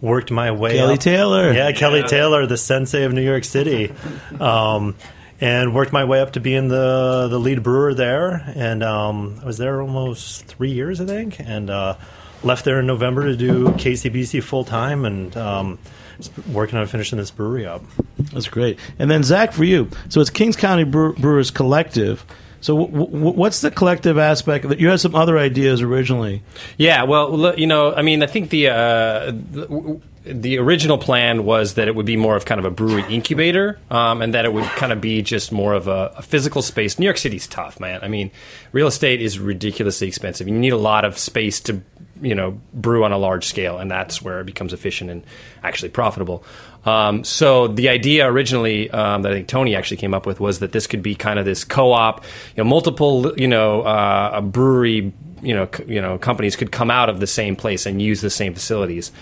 [0.00, 0.76] worked my way.
[0.76, 1.00] Kelly up.
[1.00, 1.52] Taylor.
[1.52, 3.92] Yeah, Kelly Taylor, the sensei of New York City,
[4.40, 4.94] um,
[5.40, 8.42] and worked my way up to being the the lead brewer there.
[8.54, 11.96] And um, I was there almost three years, I think, and uh,
[12.42, 15.36] left there in November to do KCBC full time and.
[15.36, 15.78] Um,
[16.18, 17.80] just working on finishing this brewery up.
[18.32, 18.76] That's great.
[18.98, 22.24] And then Zach, for you, so it's Kings County Brew- Brewers Collective.
[22.60, 24.68] So w- w- what's the collective aspect?
[24.68, 26.42] that You had some other ideas originally.
[26.76, 31.44] Yeah, well, you know, I mean, I think the, uh, the w- the original plan
[31.44, 34.44] was that it would be more of kind of a brewery incubator, um, and that
[34.44, 36.98] it would kind of be just more of a, a physical space.
[36.98, 38.00] New York City's tough, man.
[38.02, 38.30] I mean,
[38.72, 40.46] real estate is ridiculously expensive.
[40.46, 41.80] You need a lot of space to
[42.20, 45.24] you know brew on a large scale, and that's where it becomes efficient and
[45.62, 46.44] actually profitable.
[46.84, 50.60] Um, so the idea originally um, that I think Tony actually came up with was
[50.60, 52.24] that this could be kind of this co-op,
[52.56, 55.12] you know, multiple you know uh, a brewery
[55.42, 58.20] you know c- you know companies could come out of the same place and use
[58.20, 59.12] the same facilities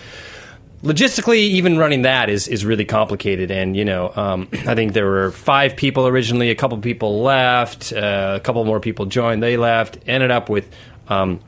[0.83, 3.51] logistically, even running that is is really complicated.
[3.51, 6.49] And you know, um, I think there were five people originally.
[6.49, 7.93] A couple people left.
[7.93, 9.41] Uh, a couple more people joined.
[9.43, 9.97] They left.
[10.07, 10.69] Ended up with.
[11.07, 11.39] Um,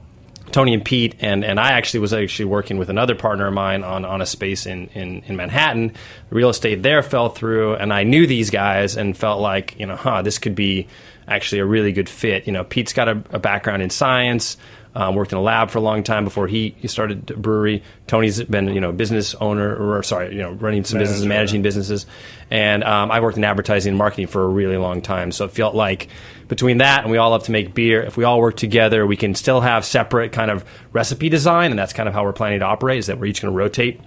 [0.51, 3.83] Tony and Pete and, and I actually was actually working with another partner of mine
[3.83, 5.93] on, on a space in, in, in Manhattan.
[6.31, 9.95] Real estate there fell through, and I knew these guys and felt like you know,
[9.95, 10.87] huh, this could be
[11.27, 12.47] actually a really good fit.
[12.47, 14.57] You know, Pete's got a, a background in science.
[14.95, 17.83] Um, worked in a lab for a long time before he, he started a brewery.
[18.07, 22.07] Tony's been you know business owner or sorry you know running some businesses, managing businesses,
[22.49, 25.31] and um, I worked in advertising and marketing for a really long time.
[25.31, 26.07] So it felt like
[26.47, 28.01] between that and we all love to make beer.
[28.01, 31.77] If we all work together, we can still have separate kind of recipe design, and
[31.77, 32.97] that's kind of how we're planning to operate.
[32.97, 34.01] Is that we're each going to rotate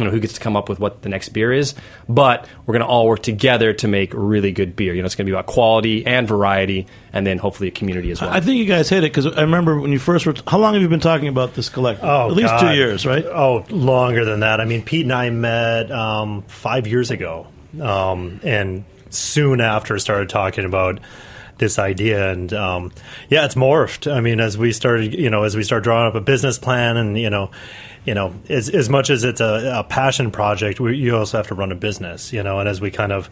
[0.00, 1.74] you know who gets to come up with what the next beer is
[2.08, 5.14] but we're going to all work together to make really good beer you know it's
[5.14, 8.40] going to be about quality and variety and then hopefully a community as well I
[8.40, 10.34] think you guys hit it because I remember when you first were.
[10.46, 12.04] How long have you been talking about this collective?
[12.04, 12.60] Oh, at least God.
[12.60, 13.24] two years, right?
[13.24, 14.60] Oh, longer than that.
[14.60, 17.46] I mean, Pete and I met um, five years ago,
[17.80, 21.00] um, and soon after started talking about
[21.58, 22.30] this idea.
[22.30, 22.92] And um,
[23.28, 24.10] yeah, it's morphed.
[24.10, 26.96] I mean, as we started, you know, as we start drawing up a business plan,
[26.96, 27.50] and you know,
[28.04, 31.48] you know, as as much as it's a, a passion project, we, you also have
[31.48, 32.58] to run a business, you know.
[32.58, 33.30] And as we kind of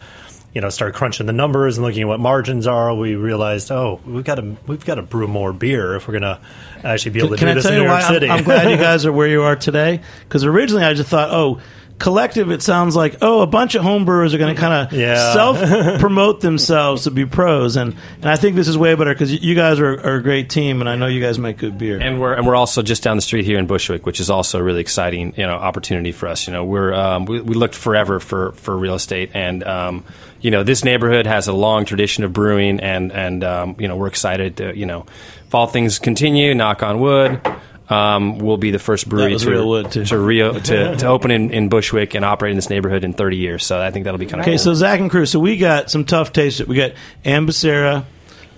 [0.53, 3.99] you know, start crunching the numbers and looking at what margins are, we realized, oh,
[4.05, 6.39] we've got to we've got to brew more beer if we're going to
[6.83, 8.29] actually be able to Can do I this in New York why I'm, City.
[8.29, 10.01] I'm glad you guys are where you are today?
[10.23, 11.61] Because originally I just thought, oh,
[11.99, 12.49] collective.
[12.51, 15.33] It sounds like oh, a bunch of homebrewers are going to kind of Yeah.
[15.33, 19.31] self promote themselves to be pros, and and I think this is way better because
[19.31, 21.99] you guys are, are a great team, and I know you guys make good beer.
[21.99, 24.59] and we're and we're also just down the street here in Bushwick, which is also
[24.59, 26.47] a really exciting you know opportunity for us.
[26.47, 30.05] You know, we're um, we, we looked forever for for real estate, and um,
[30.41, 33.95] you know this neighborhood has a long tradition of brewing, and and um, you know
[33.97, 35.05] we're excited to you know
[35.45, 37.41] if all things continue, knock on wood.
[37.89, 41.51] Um, we'll be the first brewery to, real wood, to, Rio, to to open in,
[41.51, 43.65] in Bushwick and operate in this neighborhood in 30 years.
[43.65, 44.59] So I think that'll be kind of Okay, cool.
[44.59, 45.25] so Zach and Crew.
[45.25, 46.61] So we got some tough tastes.
[46.61, 46.91] We got
[47.25, 48.05] Ambassador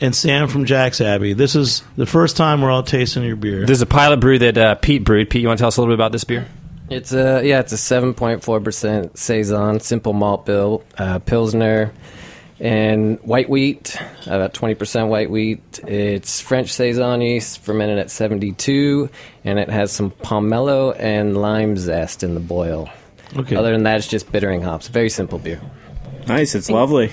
[0.02, 1.34] and Sam from Jack's Abby.
[1.34, 3.66] This is the first time we're all tasting your beer.
[3.66, 5.30] There's a pilot brew that uh, Pete brewed.
[5.30, 6.48] Pete, you want to tell us a little bit about this beer?
[6.90, 11.94] It's a yeah, it's a seven point four percent saison, simple malt bill, uh, pilsner,
[12.62, 15.80] and white wheat, about twenty percent white wheat.
[15.86, 19.10] It's French saison yeast, fermented at seventy two,
[19.44, 22.90] and it has some pomelo and lime zest in the boil.
[23.36, 23.56] Okay.
[23.56, 24.88] Other than that, it's just bittering hops.
[24.88, 25.60] Very simple beer.
[26.28, 27.12] Nice, it's lovely.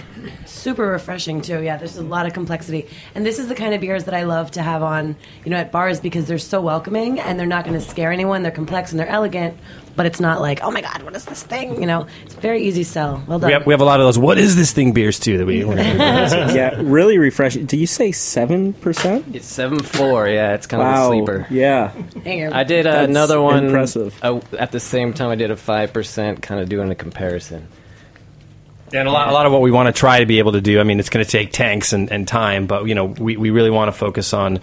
[0.59, 1.63] Super refreshing too.
[1.63, 4.25] Yeah, there's a lot of complexity, and this is the kind of beers that I
[4.25, 7.65] love to have on, you know, at bars because they're so welcoming and they're not
[7.65, 8.43] going to scare anyone.
[8.43, 9.57] They're complex and they're elegant,
[9.97, 11.81] but it's not like, oh my god, what is this thing?
[11.81, 13.23] You know, it's very easy sell.
[13.27, 13.49] Well done.
[13.49, 14.19] We have, we have a lot of those.
[14.19, 15.65] What is this thing beers too that we.
[15.65, 17.67] we're Yeah, really refreshing.
[17.67, 19.25] Did you say seven percent?
[19.35, 20.29] It's seven four.
[20.29, 21.47] Yeah, it's kind of a sleeper.
[21.51, 21.93] Yeah.
[22.25, 22.51] Here.
[22.53, 23.67] I did uh, another one.
[23.67, 24.19] impressive.
[24.23, 27.69] uh, at the same time, I did a five percent, kind of doing a comparison.
[28.93, 30.61] And a lot, a lot of what we want to try to be able to
[30.61, 33.37] do, I mean, it's going to take tanks and, and time, but you know, we,
[33.37, 34.61] we really want to focus on,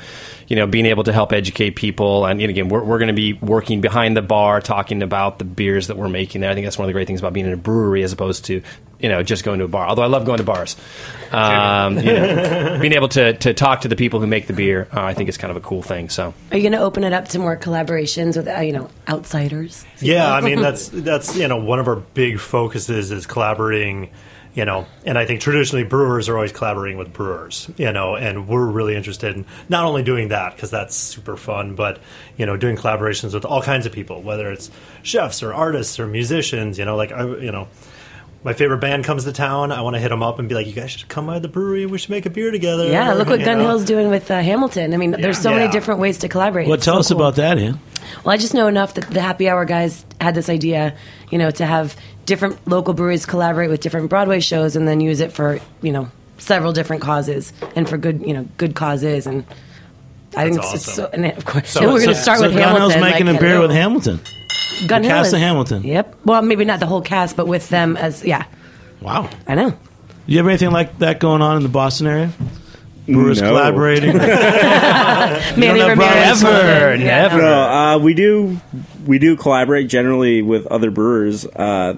[0.47, 2.25] you know, being able to help educate people.
[2.25, 5.39] And, you know, again, we're, we're going to be working behind the bar, talking about
[5.39, 6.51] the beers that we're making there.
[6.51, 8.45] I think that's one of the great things about being in a brewery as opposed
[8.45, 8.61] to,
[8.99, 9.87] you know, just going to a bar.
[9.87, 10.75] Although I love going to bars,
[11.31, 14.87] um, you know, being able to, to talk to the people who make the beer,
[14.93, 16.09] uh, I think is kind of a cool thing.
[16.09, 16.33] So.
[16.51, 19.85] Are you going to open it up to more collaborations with, uh, you know, outsiders?
[19.99, 24.11] Yeah, I mean that's that's you know one of our big focuses is collaborating.
[24.55, 27.69] You know, and I think traditionally brewers are always collaborating with brewers.
[27.77, 31.75] You know, and we're really interested in not only doing that because that's super fun,
[31.75, 31.99] but
[32.37, 34.71] you know, doing collaborations with all kinds of people, whether it's
[35.03, 36.79] chefs or artists or musicians.
[36.79, 37.67] You know, like I, you know.
[38.43, 39.71] My favorite band comes to town.
[39.71, 41.47] I want to hit them up and be like, "You guys should come by the
[41.47, 41.81] brewery.
[41.81, 43.69] And we should make a beer together." Yeah, look what You Gun know?
[43.69, 44.93] Hill's doing with uh, Hamilton.
[44.93, 45.57] I mean, there's so Yeah.
[45.61, 46.67] many different ways to collaborate.
[46.67, 47.17] well, It's tell so us cool.
[47.21, 47.79] about that, Ian.
[48.23, 50.93] Well, I just know enough that the Happy Hour guys had this idea,
[51.31, 55.19] you know, to have different local breweries collaborate with different Broadway shows and then use
[55.19, 59.27] it for, you know, several different causes and for good, you know, good causes.
[59.27, 59.45] And
[60.35, 61.09] I think That's it's, it's so.
[61.11, 62.99] And of course, So- we're going to start so with Gun Hamilton.
[62.99, 64.19] Hill's making like, a beer with Hamilton.
[64.87, 65.83] Gun the Hill cast is- of Hamilton.
[65.83, 66.15] Yep.
[66.25, 68.45] Well, maybe not the whole cast, but with them as yeah.
[69.01, 69.29] Wow.
[69.47, 69.69] I know.
[69.69, 69.77] Do
[70.25, 72.31] you have anything like that going on in the Boston area?
[73.07, 73.49] Brewers No.
[73.49, 74.17] collaborating?
[74.17, 76.41] Manny have Ramirez.
[76.43, 77.37] Never, never.
[77.41, 78.59] No, uh, we do
[79.05, 81.45] we do collaborate generally with other brewers.
[81.45, 81.97] Uh,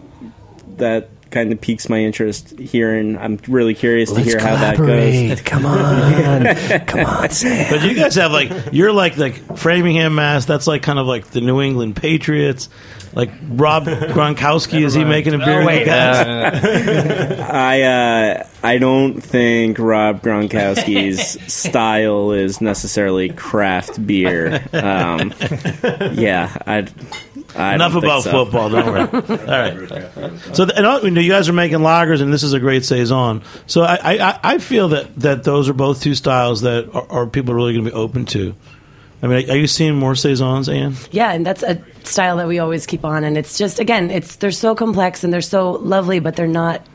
[0.77, 4.77] that kind of piques my interest here, and I'm really curious to hear how that
[4.77, 5.41] goes.
[5.41, 6.45] Come on,
[6.85, 7.67] come on, Sam.
[7.69, 10.45] But you guys have like you're like like Framingham, Mass.
[10.45, 12.69] That's like kind of like the New England Patriots.
[13.13, 15.61] Like Rob Gronkowski, is he making a beer?
[15.61, 16.25] Oh, wait, guys?
[16.25, 24.63] uh, I uh, I don't think Rob Gronkowski's style is necessarily craft beer.
[24.71, 25.33] Um,
[26.13, 26.87] yeah, I.
[27.57, 28.31] I Enough about so.
[28.31, 28.69] football.
[28.69, 29.01] Don't worry.
[29.29, 30.55] All right.
[30.55, 32.59] So, th- and all- you know, you guys are making lagers, and this is a
[32.59, 33.41] great saison.
[33.65, 37.07] So, I, I, I- I feel that, that those are both two styles that are,
[37.11, 38.55] are people really going to be open to.
[39.23, 40.93] I mean, are you seeing more saisons, Anne?
[41.11, 44.35] Yeah, and that's a style that we always keep on, and it's just again, it's
[44.35, 46.85] they're so complex and they're so lovely, but they're not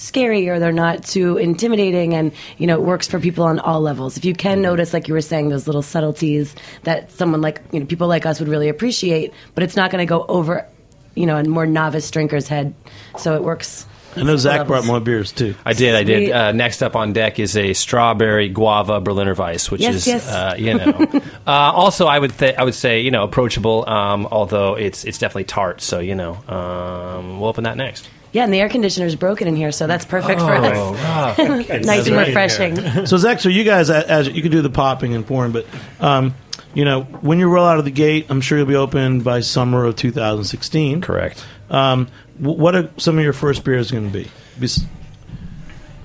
[0.00, 3.80] scary or they're not too intimidating, and you know, it works for people on all
[3.80, 4.16] levels.
[4.16, 7.80] If you can notice, like you were saying, those little subtleties that someone like you
[7.80, 10.66] know people like us would really appreciate, but it's not going to go over,
[11.14, 12.74] you know, a more novice drinker's head,
[13.18, 13.86] so it works.
[14.16, 15.54] I know Zach brought more beers too.
[15.64, 16.32] I did, I did.
[16.32, 20.28] Uh, next up on deck is a strawberry guava Berliner Weiss, which Yes, is, yes.
[20.28, 21.08] Uh, you know,
[21.46, 25.18] uh, also I would th- I would say you know approachable, um, although it's it's
[25.18, 25.80] definitely tart.
[25.80, 28.08] So you know, um, we'll open that next.
[28.32, 31.36] Yeah, and the air conditioner is broken in here, so that's perfect for Oh, us.
[31.38, 31.56] wow.
[31.82, 33.06] nice and refreshing.
[33.06, 35.66] So Zach, so you guys, as you can do the popping and pouring, but
[35.98, 36.34] um,
[36.72, 39.40] you know, when you roll out of the gate, I'm sure you'll be open by
[39.40, 41.00] summer of 2016.
[41.00, 41.44] Correct.
[41.70, 42.06] Um,
[42.38, 44.30] what are some of your first beers going to be?
[44.60, 44.84] Bes-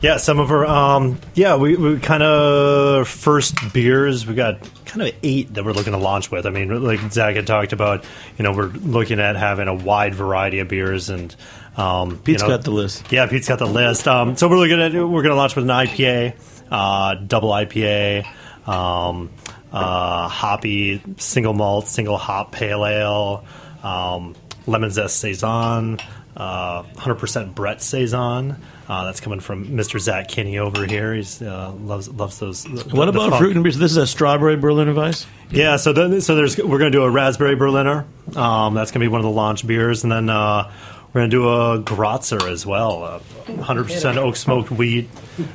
[0.02, 4.26] Yeah, some of our um, yeah, we, we kind of first beers.
[4.28, 6.46] We got kind of eight that we're looking to launch with.
[6.46, 8.04] I mean, like Zach had talked about,
[8.38, 11.36] you know, we're looking at having a wide variety of beers and.
[11.78, 13.12] Um, Pete's you know- got the list.
[13.12, 14.08] Yeah, Pete's got the list.
[14.08, 16.34] Um, so we're at we're going to launch with an IPA,
[16.72, 18.26] uh, double IPA,
[18.68, 19.30] um,
[19.72, 23.44] uh, hoppy single malt, single hop pale ale,
[23.84, 24.36] um,
[24.68, 26.00] lemon zest saison,
[26.38, 28.56] uh, 100% Brett saison.
[28.88, 30.00] Uh, that's coming from Mr.
[30.00, 31.16] Zach Kinney over here.
[31.16, 32.64] He's uh, loves loves those.
[32.66, 33.42] the- What the about funk.
[33.42, 33.80] fruit and beers?
[33.80, 35.26] This is a strawberry Berliner Weiss.
[35.50, 38.06] Yeah, so then so there's we're going to do a raspberry Berliner.
[38.36, 40.72] Um, that's going to be one of the launch beers, and then uh,
[41.16, 45.08] we're going to do a Grätzer as well, uh, 100% oak smoked wheat,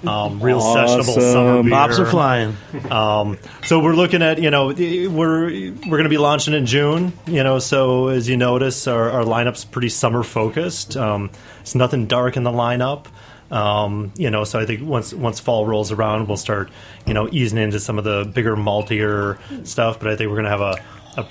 [0.06, 1.70] um, real sessionable summer beer.
[1.70, 2.56] Pops are flying.
[2.90, 7.12] Um, so we're looking at you know we're we're going to be launching in June.
[7.26, 10.96] You know, so as you notice, our, our lineup's pretty summer focused.
[10.96, 13.08] Um, it's nothing dark in the lineup.
[13.50, 16.70] Um, you know, so I think once once fall rolls around, we'll start
[17.04, 19.98] you know easing into some of the bigger maltier stuff.
[20.00, 20.82] But I think we're going to have a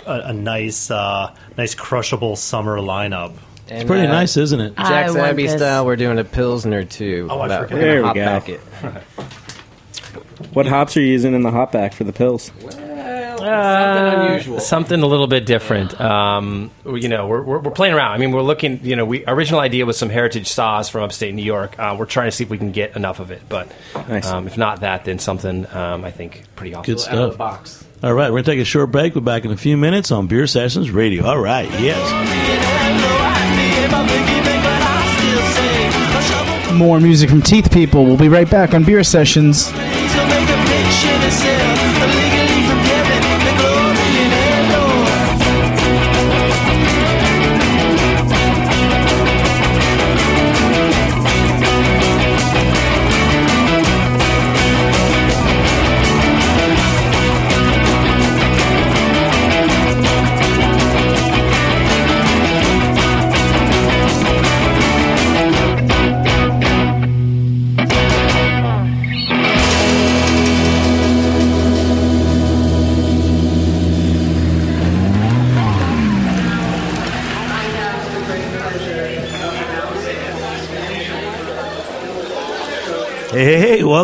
[0.05, 3.33] a, a nice uh, nice crushable summer lineup.
[3.71, 4.73] It's pretty nice, isn't it?
[4.77, 5.55] I Jack's want Abby this.
[5.57, 7.27] style, we're doing a Pilsner too.
[7.29, 7.69] Oh, I forgot.
[7.69, 8.25] There we hop go.
[8.25, 8.59] back it.
[10.53, 12.51] What hops are you using in the hop back for the pills?
[13.39, 14.59] Something unusual.
[14.59, 15.99] Something a little bit different.
[15.99, 18.11] Um, you know, we're, we're, we're playing around.
[18.11, 18.79] I mean, we're looking.
[18.83, 21.77] You know, we original idea was some heritage saws from upstate New York.
[21.79, 24.27] Uh, we're trying to see if we can get enough of it, but Nice.
[24.27, 26.95] um, if not that, then something um, I think pretty awesome.
[26.95, 27.37] Good Out of the stuff.
[27.37, 27.85] box.
[28.03, 29.13] All right, we're going to take a short break.
[29.15, 31.25] We're back in a few minutes on Beer Sessions Radio.
[31.25, 33.28] All right, yes.
[36.79, 38.05] More music from Teeth People.
[38.05, 39.69] We'll be right back on Beer Sessions.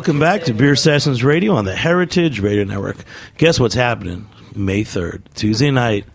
[0.05, 2.97] Welcome back to Beer Sessions Radio on the Heritage Radio Network.
[3.39, 4.27] Guess what's happening?
[4.55, 6.05] May 3rd, Tuesday night.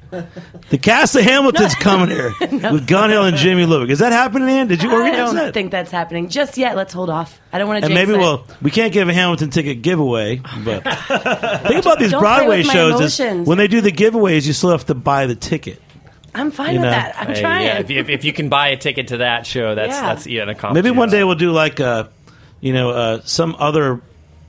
[0.68, 3.90] The cast of Hamilton's coming here with Gun Hill and Jimmy Lubick.
[3.90, 4.68] Is that happening, Ann?
[4.68, 5.18] Did you organize that?
[5.18, 5.54] I organize don't that?
[5.54, 6.76] think that's happening just yet.
[6.76, 7.40] Let's hold off.
[7.52, 7.86] I don't want to.
[7.86, 10.84] and maybe we'll, we can't give a Hamilton ticket giveaway, but
[11.66, 13.00] think about these Don't play Broadway with my shows.
[13.00, 13.48] is emotions.
[13.48, 15.82] when they do the giveaways, you still have to buy the ticket.
[16.32, 16.90] I'm fine you with know.
[16.92, 17.16] that.
[17.18, 17.66] I'm Hey, trying.
[17.66, 20.00] yeah, if, you- if, if you can buy a ticket to that show, that's Yeah.
[20.02, 20.84] that's yeah, an accomplishment.
[20.84, 22.04] Maybe one day we'll do like, uh,
[22.60, 24.00] you know, uh, some other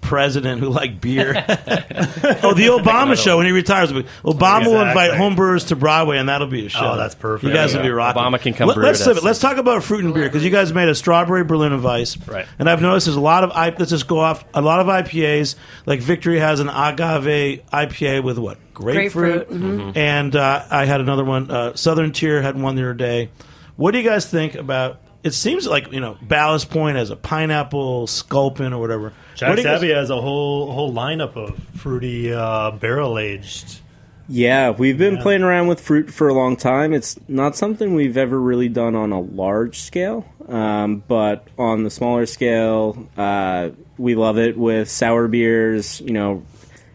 [0.02, 1.34] president who liked beer.
[1.38, 3.92] oh, the Obama show when he retires.
[3.92, 5.18] Obama will invite Exactly.
[5.18, 6.94] home brewers to Broadway, and that'll be a show.
[6.94, 7.48] Oh, that's perfect.
[7.48, 7.78] You guys Yeah.
[7.80, 8.22] will be rocking.
[8.22, 9.24] Obama can come Let, brew us it.
[9.24, 12.48] let's talk about fruit and beer because you guys made a strawberry Berliner Weiss, Right.
[12.58, 14.88] And I've noticed there's a lot of I, let's just go off a lot of
[14.88, 15.56] IPAs.
[15.86, 19.62] Like Victory has an agave IPA with what grapefruit, Grapefruit,
[19.94, 19.96] mhm.
[19.98, 21.52] and uh, I had another one.
[21.52, 23.30] Uh, Southern Tier had one the other day.
[23.76, 25.00] What do you guys think about?
[25.24, 29.04] It seems like you know Ballast Point has a pineapple sculpin or whatever.
[29.04, 33.80] What Jack do you Savvy has a whole whole lineup of fruity uh, barrel aged.
[34.28, 36.94] Yeah, we've been playing around with fruit for a long time.
[36.94, 41.90] It's not something we've ever really done on a large scale, um, but on the
[41.90, 46.00] smaller scale, uh, we love it with sour beers.
[46.00, 46.44] You know,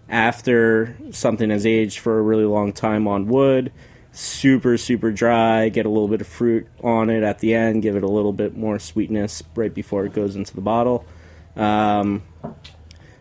[0.09, 3.70] after something has aged for a really long time on wood,
[4.17, 5.69] super super dry.
[5.69, 7.83] Get a little bit of fruit on it at the end.
[7.83, 11.05] Give it a little bit more sweetness right before it goes into the bottle.
[11.55, 12.23] Um,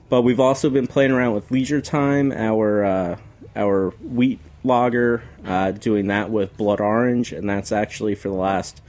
[0.09, 3.17] but we've also been playing around with Leisure Time, our uh,
[3.55, 8.81] our wheat lager, uh, doing that with Blood Orange, and that's actually for the last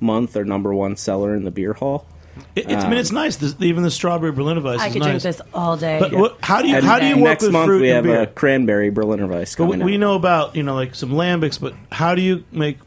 [0.00, 2.06] month our number one seller in the beer hall.
[2.56, 3.36] It, it's, I mean, it's um, nice.
[3.36, 5.22] This, even the strawberry Berliner Weiss I is could nice.
[5.22, 5.98] drink this all day.
[5.98, 7.88] But what, how do you And how do you work next with month fruit we
[7.88, 8.20] and have beer?
[8.22, 10.00] a cranberry Berliner Weiss But coming we out.
[10.00, 12.78] know about you know like some lambics, but how do you make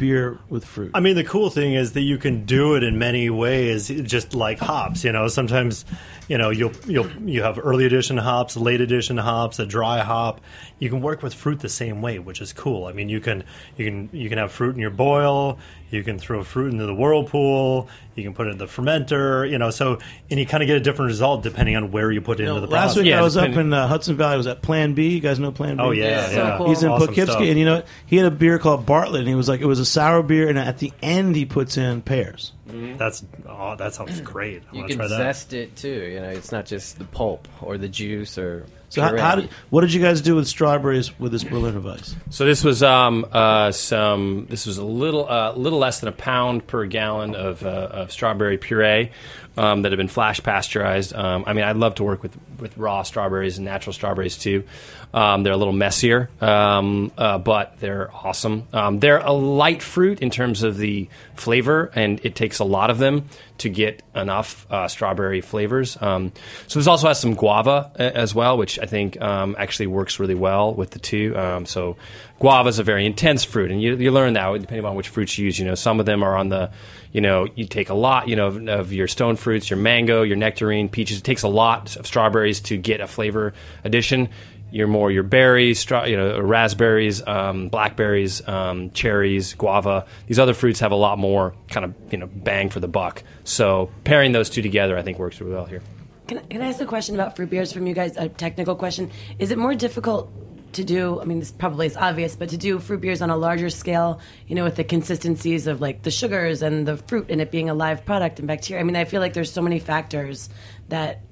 [0.00, 0.90] beer with fruit?
[0.94, 4.34] I mean, the cool thing is that you can do it in many ways, just
[4.34, 5.04] like hops.
[5.04, 5.84] You know, sometimes
[6.26, 10.40] you know you'll you'll you have early edition hops, late edition hops, a dry hop.
[10.80, 12.86] You can work with fruit the same way, which is cool.
[12.86, 13.44] I mean, you can
[13.76, 15.58] you can you can have fruit in your boil.
[15.90, 17.88] You can throw fruit into the whirlpool.
[18.14, 19.48] You can put it in the fermenter.
[19.50, 19.98] You know, so
[20.30, 22.48] and you kind of get a different result depending on where you put it You
[22.50, 22.96] know, into the last process.
[23.02, 24.34] week Yeah, I was up in uh, Hudson Valley.
[24.34, 25.08] I was at Plan B.
[25.10, 25.82] You guys know Plan B?
[25.82, 26.56] Oh yeah, So yeah.
[26.58, 26.68] cool.
[26.68, 27.42] He's in Awesome Poughkeepsie, stuff.
[27.42, 29.80] and you know he had a beer called Bartlett, and he was like, it was
[29.80, 32.52] a sour beer, and at the end he puts in pears.
[32.66, 34.62] That's oh, that sounds great.
[34.70, 35.16] I You want to can try that.
[35.34, 35.88] zest it too.
[35.88, 38.66] You know, it's not just the pulp or the juice or.
[38.90, 39.20] So how, puree.
[39.20, 42.16] how did, what did you guys do with strawberries with this Berliner Weiss?
[42.30, 44.46] So this was um, uh, some.
[44.50, 48.10] This was a little uh, little less than a pound per gallon of, uh, of
[48.10, 49.12] strawberry puree
[49.56, 51.14] um, that had been flash pasteurized.
[51.14, 54.64] Um, I mean, I'd love to work with with raw strawberries and natural strawberries too.
[55.12, 58.68] Um, they're a little messier, um, uh, but they're awesome.
[58.72, 62.90] Um, they're a light fruit in terms of the flavor, and it takes a lot
[62.90, 63.24] of them
[63.58, 66.00] to get enough uh, strawberry flavors.
[66.00, 66.32] Um,
[66.68, 70.20] so this also has some guava a- as well, which I think um, actually works
[70.20, 71.36] really well with the two.
[71.36, 71.96] Um, so
[72.38, 75.36] guava is a very intense fruit, and you, you learn that depending on which fruits
[75.38, 75.58] you use.
[75.58, 76.70] You know, some of them are on the,
[77.12, 80.22] you know, you take a lot, you know, of, of your stone fruits, your mango,
[80.22, 81.18] your nectarine, peaches.
[81.18, 84.28] It takes a lot of strawberries to get a flavor addition.
[84.72, 90.06] Your more your berries, you know, raspberries, um, blackberries, um, cherries, guava.
[90.26, 93.22] These other fruits have a lot more kind of you know bang for the buck.
[93.44, 95.82] So pairing those two together, I think works really well here.
[96.28, 98.16] Can, can I ask a question about fruit beers from you guys?
[98.16, 99.10] A technical question.
[99.40, 100.30] Is it more difficult
[100.74, 101.20] to do?
[101.20, 104.20] I mean, this probably is obvious, but to do fruit beers on a larger scale,
[104.46, 107.68] you know, with the consistencies of like the sugars and the fruit and it being
[107.68, 108.80] a live product and bacteria.
[108.80, 110.48] I mean, I feel like there's so many factors
[110.88, 111.22] that.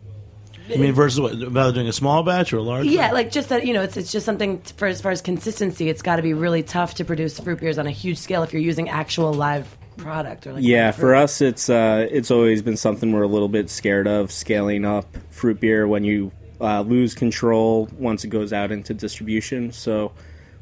[0.70, 1.40] I mean, versus what?
[1.42, 2.86] About doing a small batch or a large?
[2.86, 3.12] Yeah, batch?
[3.12, 5.88] like just that you know, it's it's just something for as far as consistency.
[5.88, 8.52] It's got to be really tough to produce fruit beers on a huge scale if
[8.52, 12.76] you're using actual live product or like Yeah, for us, it's uh, it's always been
[12.76, 17.14] something we're a little bit scared of scaling up fruit beer when you uh, lose
[17.14, 19.72] control once it goes out into distribution.
[19.72, 20.12] So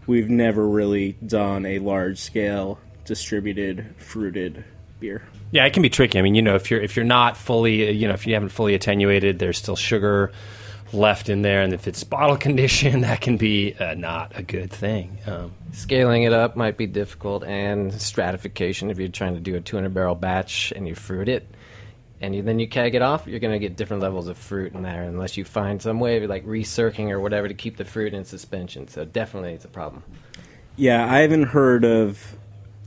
[0.06, 4.64] we've never really done a large scale distributed fruited
[5.00, 5.22] beer.
[5.50, 6.18] Yeah, it can be tricky.
[6.18, 8.34] I mean, you know, if you're if you're not fully, uh, you know, if you
[8.34, 10.32] haven't fully attenuated, there's still sugar
[10.92, 14.70] left in there, and if it's bottle condition, that can be uh, not a good
[14.70, 15.18] thing.
[15.26, 19.60] Um, Scaling it up might be difficult, and stratification if you're trying to do a
[19.60, 21.46] 200 barrel batch and you fruit it,
[22.20, 24.72] and you, then you keg it off, you're going to get different levels of fruit
[24.72, 27.84] in there unless you find some way of like recircling or whatever to keep the
[27.84, 28.88] fruit in suspension.
[28.88, 30.02] So definitely, it's a problem.
[30.76, 32.35] Yeah, I haven't heard of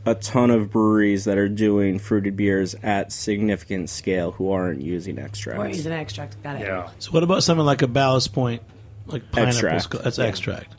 [0.10, 5.20] a ton of breweries that are doing fruited beers at significant scale who aren't using
[5.20, 5.60] extracts.
[5.62, 6.42] or use an extract.
[6.44, 6.62] Got it.
[6.62, 6.90] Yeah.
[7.00, 8.62] So what about something like a Ballast Point,
[9.06, 9.50] like pineapple?
[9.70, 9.84] Extract.
[9.84, 10.76] sc- That's extract.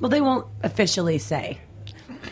[0.00, 1.58] Well, they won't officially say,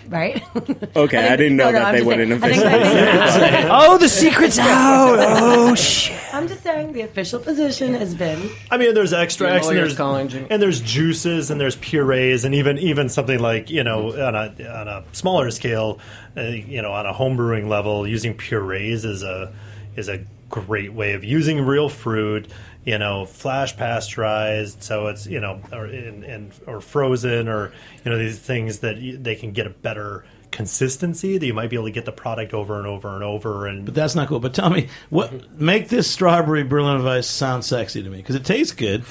[0.09, 0.43] right?
[0.97, 3.49] Okay, I, didn't know no, no, that I'm they wouldn't saying- I think- officially.
[3.71, 5.19] I oh, the secret's out!
[5.41, 6.17] Oh shit!
[6.35, 10.29] I'm just saying the official position has been I mean, there's extracts and there's calling,
[10.29, 10.47] Jimmy.
[10.51, 14.49] and there's juices and there's purees and even even something like you know on a
[14.81, 15.99] on a smaller scale,
[16.37, 19.53] uh, you know, on a home brewing level, using purees is a
[19.97, 22.49] is a great way of using real fruit.
[22.89, 27.73] You know, flash pasteurized, so it's you know, or in, in or frozen, or
[28.03, 31.69] you know these things that you, they can get a better consistency that you might
[31.69, 33.67] be able to get the product over and over and over.
[33.67, 34.41] And But that's not cool.
[34.41, 35.65] But tell me, what mm-hmm.
[35.67, 38.19] make this strawberry Berliner Weiss sound sexy to me?
[38.19, 39.05] Because it tastes good.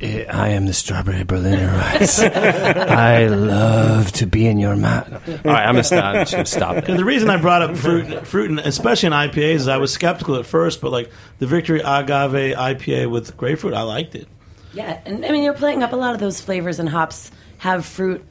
[0.00, 2.20] Eh, I am the strawberry Berliner Weiss.
[2.20, 5.12] I love to be in your mouth.
[5.28, 6.14] All right, I'm gonna stop.
[6.14, 6.86] I'm just gonna stop it.
[6.86, 10.36] the reason I brought up fruit, fruit, and especially in IPAs, is I was skeptical
[10.36, 14.28] at first, but like the Victory Agave IPA with grapefruit, I liked it.
[14.72, 17.86] Yeah, and I mean, you're playing up a lot of those flavors, and hops have
[17.86, 18.24] fruit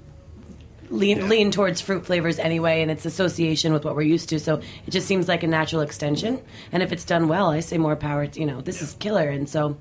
[0.89, 4.39] lean lean towards fruit flavors anyway, and its association with what we're used to.
[4.39, 6.41] So it just seems like a natural extension.
[6.71, 8.27] And if it's done well, I say more power.
[8.27, 9.29] To, you know, this is killer.
[9.29, 9.77] And so,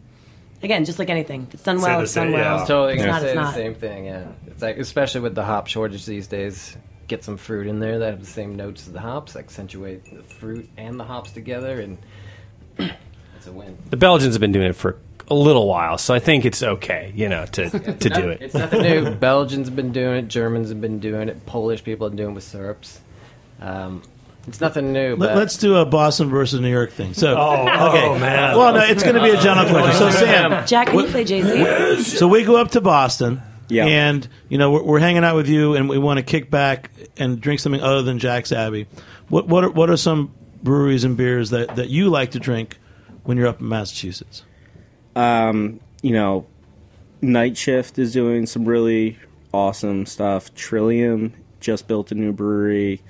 [0.62, 1.98] again, just like anything, if it's done well.
[1.98, 2.58] the It's done same, well.
[2.58, 2.64] yeah.
[2.64, 3.20] Totally it's gonna not.
[3.22, 4.04] say It's the same thing.
[4.06, 6.76] Yeah, it's like especially with the hop shortage these days.
[7.08, 10.22] Get some fruit in there that have the same notes as the hops, accentuate the
[10.22, 11.98] fruit and the hops together, and
[12.78, 13.76] it's a win.
[13.90, 14.96] The Belgians have been doing it for
[15.28, 18.40] a little while, so I think it's okay, you know, to to do it.
[18.42, 19.10] It's nothing new.
[19.16, 20.28] Belgians have been doing it.
[20.28, 21.44] Germans have been doing it.
[21.44, 23.00] Polish people are doing it with syrups.
[23.60, 24.02] Um,
[24.46, 25.16] it's nothing new.
[25.16, 27.14] Let, But us do a Boston versus New York thing.
[27.14, 28.06] So, oh, okay.
[28.06, 29.92] oh man, Well, no, it's going to be a general question.
[29.98, 32.02] So, Sam, Jack, can you play Jay Z?
[32.02, 33.86] so we go up to Boston, Yeah.
[33.86, 36.90] and you know we're, we're hanging out with you, and we want to kick back
[37.16, 38.86] and drink something other than Jack's Abby.
[39.28, 40.32] What what are, what are some
[40.62, 42.78] breweries and beers that, that you like to drink
[43.24, 44.44] when you're up in Massachusetts?
[45.16, 46.46] um, you know,
[47.20, 49.18] Night Shift is doing some really
[49.52, 50.52] awesome stuff.
[50.54, 53.00] Trillium just built a new brewery.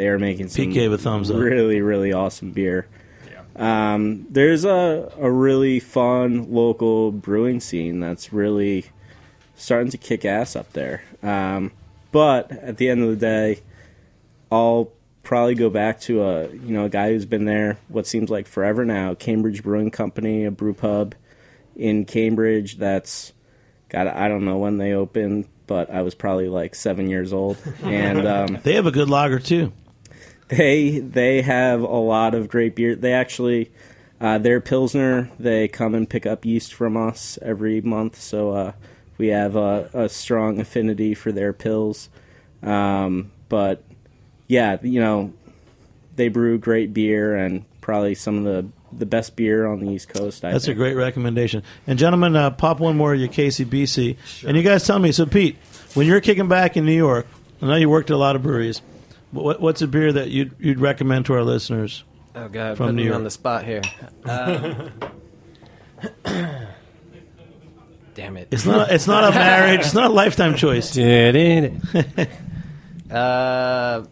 [0.00, 1.36] They are making some Pete gave a thumbs up.
[1.36, 2.86] really, really awesome beer.
[3.30, 3.92] Yeah.
[3.92, 8.86] Um, there's a, a really fun local brewing scene that's really
[9.56, 11.02] starting to kick ass up there.
[11.22, 11.72] Um,
[12.12, 13.60] but at the end of the day,
[14.50, 14.90] I'll
[15.22, 18.46] probably go back to a you know a guy who's been there what seems like
[18.46, 21.14] forever now, Cambridge Brewing Company, a brew pub
[21.76, 22.78] in Cambridge.
[22.78, 23.34] That's
[23.90, 27.58] got I don't know when they opened, but I was probably like seven years old,
[27.82, 29.74] and um, They have a good lager too.
[30.50, 32.94] They they have a lot of great beer.
[32.94, 33.70] They actually
[34.20, 38.72] uh, their pilsner they come and pick up yeast from us every month, so uh,
[39.16, 42.10] we have a, a strong affinity for their pills.
[42.62, 43.82] Um, but
[44.48, 45.32] yeah, you know
[46.16, 50.08] they brew great beer and probably some of the the best beer on the East
[50.08, 50.44] Coast.
[50.44, 51.62] I That's a great recommendation.
[51.86, 54.16] And gentlemen, uh, pop one more of your KCBC.
[54.44, 55.12] And you guys tell me.
[55.12, 55.56] So, Pete,
[55.94, 57.26] when you're kicking back in New York,
[57.62, 58.82] I know you worked at a lot of breweries.
[59.32, 62.04] What, what's a beer that you'd, you'd recommend to our listeners?
[62.34, 63.16] oh god, From putting New me York.
[63.16, 63.82] on the spot here.
[64.24, 64.90] Um,
[68.14, 68.48] damn it.
[68.50, 68.90] It's not.
[68.90, 69.80] It's not a marriage.
[69.80, 70.96] It's not a lifetime choice.
[73.10, 74.04] Uh,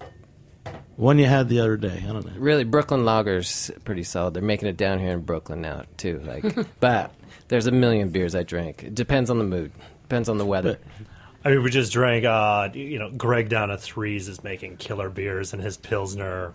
[0.96, 2.02] One you had the other day.
[2.04, 2.32] I don't know.
[2.36, 4.34] really, Brooklyn Lager's pretty solid.
[4.34, 6.18] They're making it down here in Brooklyn now too.
[6.26, 6.44] Like,
[6.80, 7.14] but
[7.46, 8.82] there's a million beers I drink.
[8.82, 9.70] It depends on the mood.
[10.02, 10.80] Depends on the weather.
[11.44, 12.24] I mean, we just drank.
[12.24, 16.54] Uh, you know, Greg down at Threes is making killer beers, and his pilsner.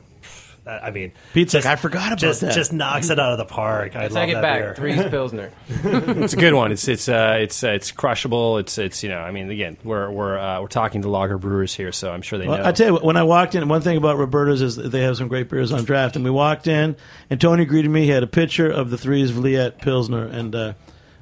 [0.66, 2.54] I mean, Pete's just, like, I forgot about just, that.
[2.54, 3.98] Just knocks it out of the park.
[3.98, 4.60] I I love take it that back.
[4.60, 4.76] beer.
[4.76, 5.52] Three's Pilsner.
[6.24, 6.72] It's a good one.
[6.72, 8.60] It's it's uh, it's uh, it's crushable.
[8.60, 11.76] It's it's you know I mean again we're we're uh, we're talking to lager brewers
[11.76, 12.52] here, so I'm sure they know.
[12.52, 15.02] Well, I tell you what, when I walked in, one thing about Roberta's is they
[15.02, 16.16] have some great beers on draft.
[16.16, 16.96] And we walked in,
[17.30, 18.04] and Tony greeted me.
[18.04, 20.56] He had a picture of the Threes Vliet Pilsner, and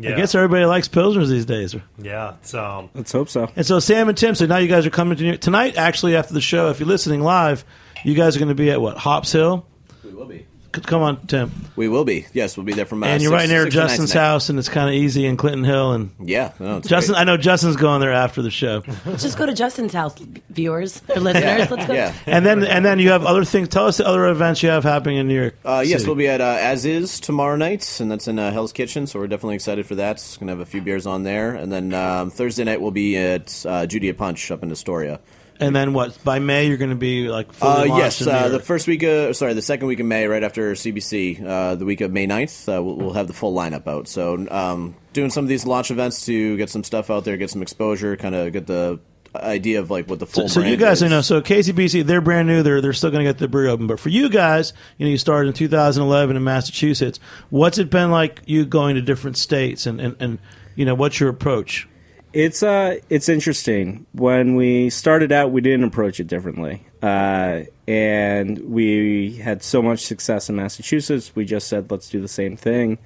[0.05, 1.75] uh, I guess everybody likes Pilsners these days.
[1.97, 2.35] Yeah.
[2.41, 3.51] So Let's hope so.
[3.55, 6.15] And so Sam and Tim, so now you guys are coming to New Tonight, actually,
[6.15, 7.65] after the show, if you're listening live,
[8.03, 9.63] you guys are going to be at what, Hopsill?
[10.03, 10.45] We will be.
[10.73, 11.51] C- Come on, Tim.
[11.75, 12.25] We will be.
[12.33, 13.03] Yes, we'll be there from.
[13.03, 14.95] Uh, and you're six- right near six to nine Justin's house, and it's kind of
[14.95, 15.91] easy in Clinton Hill.
[15.93, 17.21] And Yeah, no, Justin, great.
[17.21, 18.83] I know Justin's going there after the show.
[19.05, 20.15] Let's just go to Justin's house,
[20.49, 21.69] viewers or listeners.
[21.69, 21.93] Let's go.
[21.93, 22.13] yeah.
[22.25, 23.67] and then and then you have other things.
[23.69, 25.55] Tell us the other events you have happening in New York.
[25.65, 26.07] Uh, yes, City.
[26.09, 29.19] we'll be at uh, As Is tomorrow night, and that's in uh, Hell's Kitchen, so
[29.19, 30.17] we're definitely excited for that.
[30.39, 31.53] Going to have a few beers on there.
[31.55, 35.19] And then um, Thursday night we'll be at uh, Judy & Punch up in Astoria.
[35.61, 36.21] And then what?
[36.23, 39.03] By May, you're going to be like Uh, fully launched yes, uh, the first week
[39.03, 42.27] of, sorry, the second week of May, right after CBC, uh, the week of May
[42.27, 44.07] 9th, uh, we'll, we'll have the full lineup out.
[44.07, 47.51] So um, doing some of these launch events to get some stuff out there, get
[47.51, 48.99] some exposure, kind of get the
[49.35, 51.03] idea of like what the full So, so you guys, is.
[51.03, 52.63] you know, so KCBC, they're brand new.
[52.63, 53.87] They're they're still going to get the brewery open.
[53.87, 57.19] But for you guys, you know, you started in 2011 in Massachusetts.
[57.49, 58.41] What's it been like?
[58.45, 60.39] You going to different states, and and, and
[60.75, 61.87] you know, what's your approach?
[62.33, 64.05] It's uh, it's interesting.
[64.13, 69.99] When we started out, we didn't approach it differently, uh, and we had so much
[70.05, 71.35] success in Massachusetts.
[71.35, 72.99] We just said, let's do the same thing,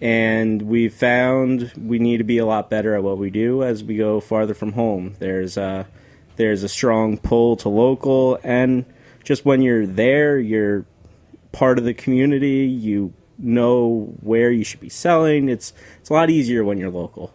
[0.00, 3.84] and we found we need to be a lot better at what we do as
[3.84, 5.14] we go farther from home.
[5.20, 5.86] There's a
[6.34, 8.84] there's a strong pull to local, and
[9.22, 10.84] just when you're there, you're
[11.52, 12.66] part of the community.
[12.66, 15.48] You know where you should be selling.
[15.48, 17.32] It's it's a lot easier when you're local.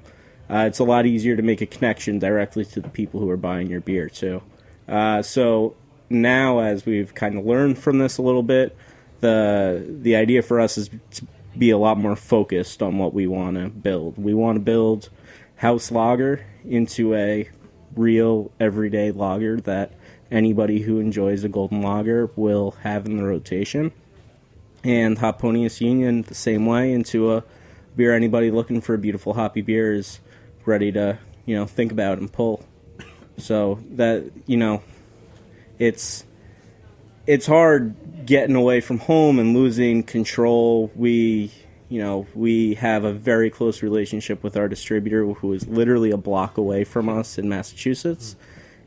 [0.51, 3.37] Uh, it's a lot easier to make a connection directly to the people who are
[3.37, 4.41] buying your beer too.
[4.87, 5.75] Uh, so
[6.09, 8.75] now, as we've kind of learned from this a little bit,
[9.21, 11.25] the the idea for us is to
[11.57, 14.17] be a lot more focused on what we want to build.
[14.17, 15.09] We want to build
[15.57, 17.49] house lager into a
[17.95, 19.93] real everyday lager that
[20.29, 23.91] anybody who enjoys a golden lager will have in the rotation.
[24.83, 27.43] And Hoponius Union the same way into a
[27.95, 30.19] beer anybody looking for a beautiful hoppy beer is
[30.66, 32.66] ready to, you know, think about and pull.
[33.38, 34.84] So that, you know,
[35.80, 36.26] it's
[37.28, 40.91] it's hard getting away from home and losing control.
[40.95, 41.51] We,
[41.89, 46.18] you know, we have a very close relationship with our distributor, who is literally a
[46.18, 48.36] block away from us in Massachusetts,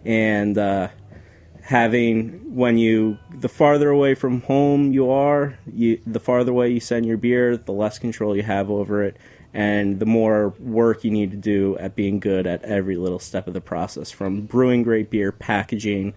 [0.05, 0.89] and uh,
[1.63, 6.81] having when you the farther away from home you are, you the farther away you
[6.81, 9.17] send your beer, the less control you have over it.
[9.55, 13.47] And the more work you need to do at being good at every little step
[13.47, 16.13] of the process, from brewing great beer, packaging,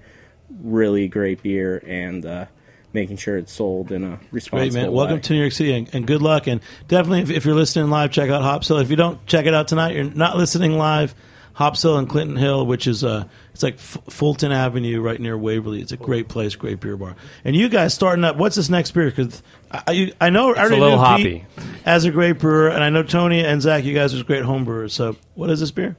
[0.63, 2.45] really great beer and uh,
[2.93, 4.91] making sure it's sold in a responsible Great man.
[4.91, 4.97] way.
[4.97, 6.47] Welcome to New York City and, and good luck.
[6.47, 8.81] And definitely, if, if you're listening live, check out Hopsill.
[8.81, 11.13] If you don't check it out tonight, you're not listening live.
[11.58, 15.82] Hopsill and Clinton Hill, which is uh, it's like F- Fulton Avenue, right near Waverly.
[15.82, 17.16] It's a great place, great beer bar.
[17.43, 18.36] And you guys starting up.
[18.38, 19.10] What's this next beer?
[19.10, 19.41] Because
[19.72, 21.45] I, I know I It's a little hoppy.
[21.86, 23.84] as a great brewer, and I know Tony and Zach.
[23.84, 24.93] You guys are great home brewers.
[24.93, 25.95] So, what is this beer?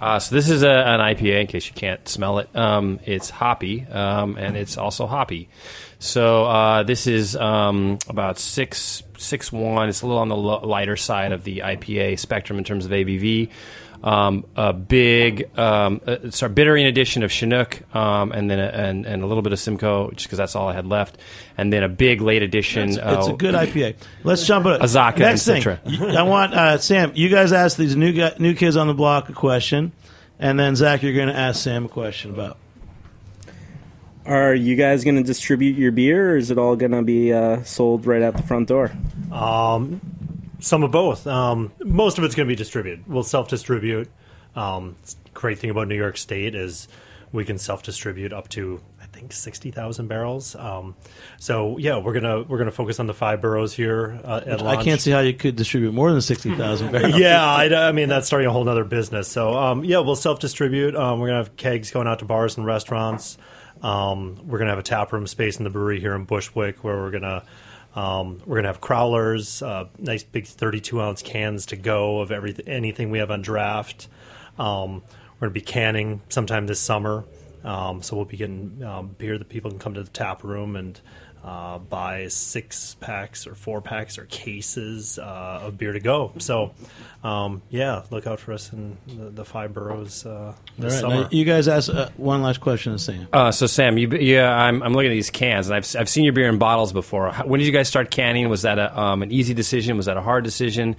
[0.00, 1.40] Uh, so this is a, an IPA.
[1.40, 5.48] In case you can't smell it, um, it's hoppy um, and it's also hoppy.
[5.98, 9.88] So uh, this is um, about six six one.
[9.88, 13.50] It's a little on the lighter side of the IPA spectrum in terms of ABV.
[14.02, 18.66] Um, a big, um, uh, it's our bittering edition of Chinook, um, and then a,
[18.66, 21.18] and, and a little bit of Simcoe, just because that's all I had left,
[21.56, 22.90] and then a big late edition.
[22.90, 23.96] It's, it's a uh, good IPA.
[24.22, 24.80] Let's jump it.
[24.80, 25.66] Azacca Next thing,
[26.16, 27.10] I want uh, Sam.
[27.16, 29.90] You guys ask these new guy, new kids on the block a question,
[30.38, 32.56] and then Zach, you're going to ask Sam a question about.
[34.24, 37.32] Are you guys going to distribute your beer, or is it all going to be
[37.32, 38.92] uh, sold right out the front door?
[39.32, 40.00] Um,
[40.60, 41.26] some of both.
[41.26, 43.06] Um, most of it's going to be distributed.
[43.06, 44.08] We'll self distribute.
[44.56, 44.96] Um,
[45.34, 46.88] great thing about New York State is
[47.32, 50.56] we can self distribute up to I think sixty thousand barrels.
[50.56, 50.96] Um,
[51.38, 54.82] so yeah, we're gonna we're gonna focus on the five boroughs here uh, at I
[54.82, 57.18] can't see how you could distribute more than sixty thousand barrels.
[57.18, 59.28] yeah, I, I mean that's starting a whole other business.
[59.28, 60.96] So um, yeah, we'll self distribute.
[60.96, 63.38] Um, we're gonna have kegs going out to bars and restaurants.
[63.82, 66.96] Um, we're gonna have a tap room space in the brewery here in Bushwick where
[66.96, 67.44] we're gonna
[67.98, 72.68] um, we're gonna have crowlers, uh, nice big thirty-two ounce cans to go of everything
[72.68, 74.08] anything we have on draft.
[74.58, 75.02] Um,
[75.34, 77.24] we're gonna be canning sometime this summer.
[77.64, 80.76] Um, so we'll be getting um, beer that people can come to the tap room
[80.76, 81.00] and
[81.44, 86.32] uh, buy six packs or four packs or cases uh, of beer to go.
[86.38, 86.72] So,
[87.22, 91.14] um, yeah, look out for us in the, the five boroughs uh, this right, summer.
[91.22, 93.28] now you guys ask uh, one last question to Sam.
[93.32, 96.24] Uh, so Sam, you, yeah, I'm, I'm looking at these cans, and I've, I've seen
[96.24, 97.30] your beer in bottles before.
[97.30, 98.48] How, when did you guys start canning?
[98.48, 99.96] Was that a, um, an easy decision?
[99.96, 100.96] Was that a hard decision?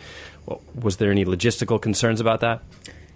[0.73, 2.61] Was there any logistical concerns about that?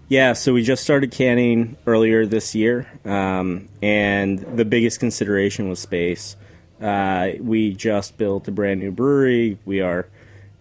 [0.08, 5.80] Yeah, so we just started canning earlier this year, um, and the biggest consideration was
[5.80, 6.36] space.
[6.80, 9.58] Uh, we just built a brand new brewery.
[9.64, 10.08] We are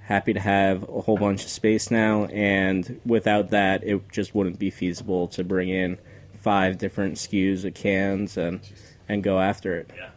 [0.01, 4.59] happy to have a whole bunch of space now, and without that, it just wouldn't
[4.59, 5.97] be feasible to bring in
[6.39, 8.59] five different SKUs of cans and
[9.07, 9.89] and go after it.
[9.95, 10.09] Yeah.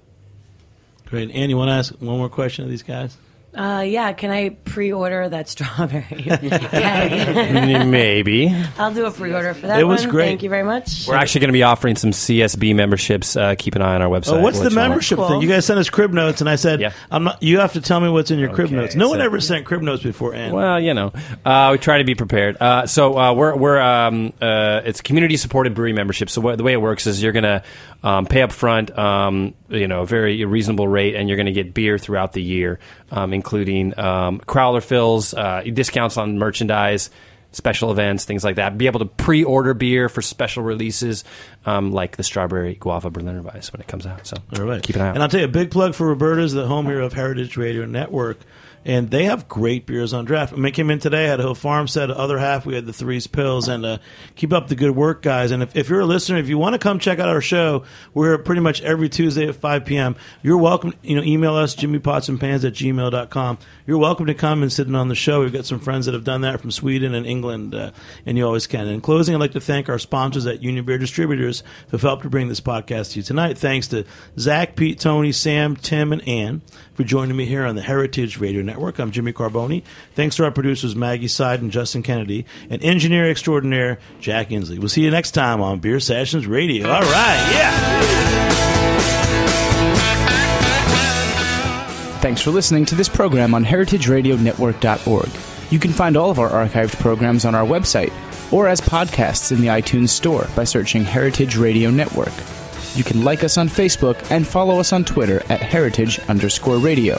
[1.07, 3.17] Great, Ann, you want to ask one more question of these guys?
[3.57, 6.05] Uh, yeah, can I pre-order that strawberry?
[7.87, 8.55] Maybe.
[8.79, 9.81] I'll do a pre-order for that.
[9.81, 10.11] It was one.
[10.11, 10.27] great.
[10.27, 11.09] Thank you very much.
[11.09, 13.35] We're actually going to be offering some CSB memberships.
[13.35, 14.35] Uh, keep an eye on our website.
[14.35, 14.89] Oh, what's the let you know.
[14.89, 15.29] membership Cool.
[15.29, 15.41] thing?
[15.43, 17.99] You guys sent us crib notes, and I said, "I'm not." You have to tell
[18.01, 18.95] me what's in your crib notes.
[18.95, 20.53] No one ever sent crib notes before, Ann.
[20.53, 21.13] Well, you know,
[21.45, 22.57] uh, we try to be prepared.
[22.61, 26.29] Uh, so uh, we're we're um, uh, it's community supported brewery membership.
[26.29, 27.63] So what, the way it works is you're going to
[28.03, 31.53] um, pay up front, um, you know, a very reasonable rate, and you're going to
[31.53, 32.79] get beer throughout the year,
[33.11, 37.11] um, including um, crowler fills, uh, discounts on merchandise.
[37.53, 38.77] Special events, things like that.
[38.77, 41.25] Be able to pre-order beer for special releases,
[41.65, 44.27] um, like the strawberry guava Berliner Weiss when it comes out.
[44.27, 44.83] So All right.
[44.83, 45.15] keep an eye out.
[45.15, 47.87] And I'll tell you a big plug for Roberta's, the home here of Heritage Radio
[47.87, 48.39] Network.
[48.87, 50.55] And they have great beers on draft.
[50.57, 52.09] I came in today, had Hill Farmstead.
[52.09, 53.67] Other half, we had the Threes Pills.
[53.67, 53.99] And uh,
[54.37, 55.51] keep up the good work, guys.
[55.51, 57.83] And if, if you're a listener, if you want to come check out our show,
[58.15, 60.15] we're pretty much every Tuesday at 5 p.m.
[60.41, 60.95] You're welcome.
[61.03, 63.59] You know, email us, jimmypotsandpans at gmail.com.
[63.89, 65.41] You're welcome to come and sit in on the show.
[65.41, 67.91] We've got some friends that have done that from Sweden and England, uh,
[68.25, 68.83] and you always can.
[68.83, 72.23] And in closing, I'd like to thank our sponsors at Union Beer Distributors who've helped
[72.23, 73.59] to bring this podcast to you tonight.
[73.59, 74.05] Thanks to
[74.39, 76.63] Zach, Pete, Tony, Sam, Tim, and Ann
[76.95, 78.76] for joining me here on the Heritage Radio Network.
[78.77, 78.99] Network.
[78.99, 79.83] I'm Jimmy Carbone.
[80.15, 84.79] Thanks to our producers Maggie Side and Justin Kennedy, and engineer extraordinaire Jack Inslee.
[84.79, 86.87] We'll see you next time on Beer Sessions Radio.
[86.87, 88.51] All right, yeah.
[92.21, 95.29] Thanks for listening to this program on heritageradionetwork.org.
[95.71, 98.13] You can find all of our archived programs on our website
[98.53, 102.35] or as podcasts in the iTunes Store by searching Heritage Radio Network.
[102.95, 107.19] You can like us on Facebook and follow us on Twitter at heritage underscore radio.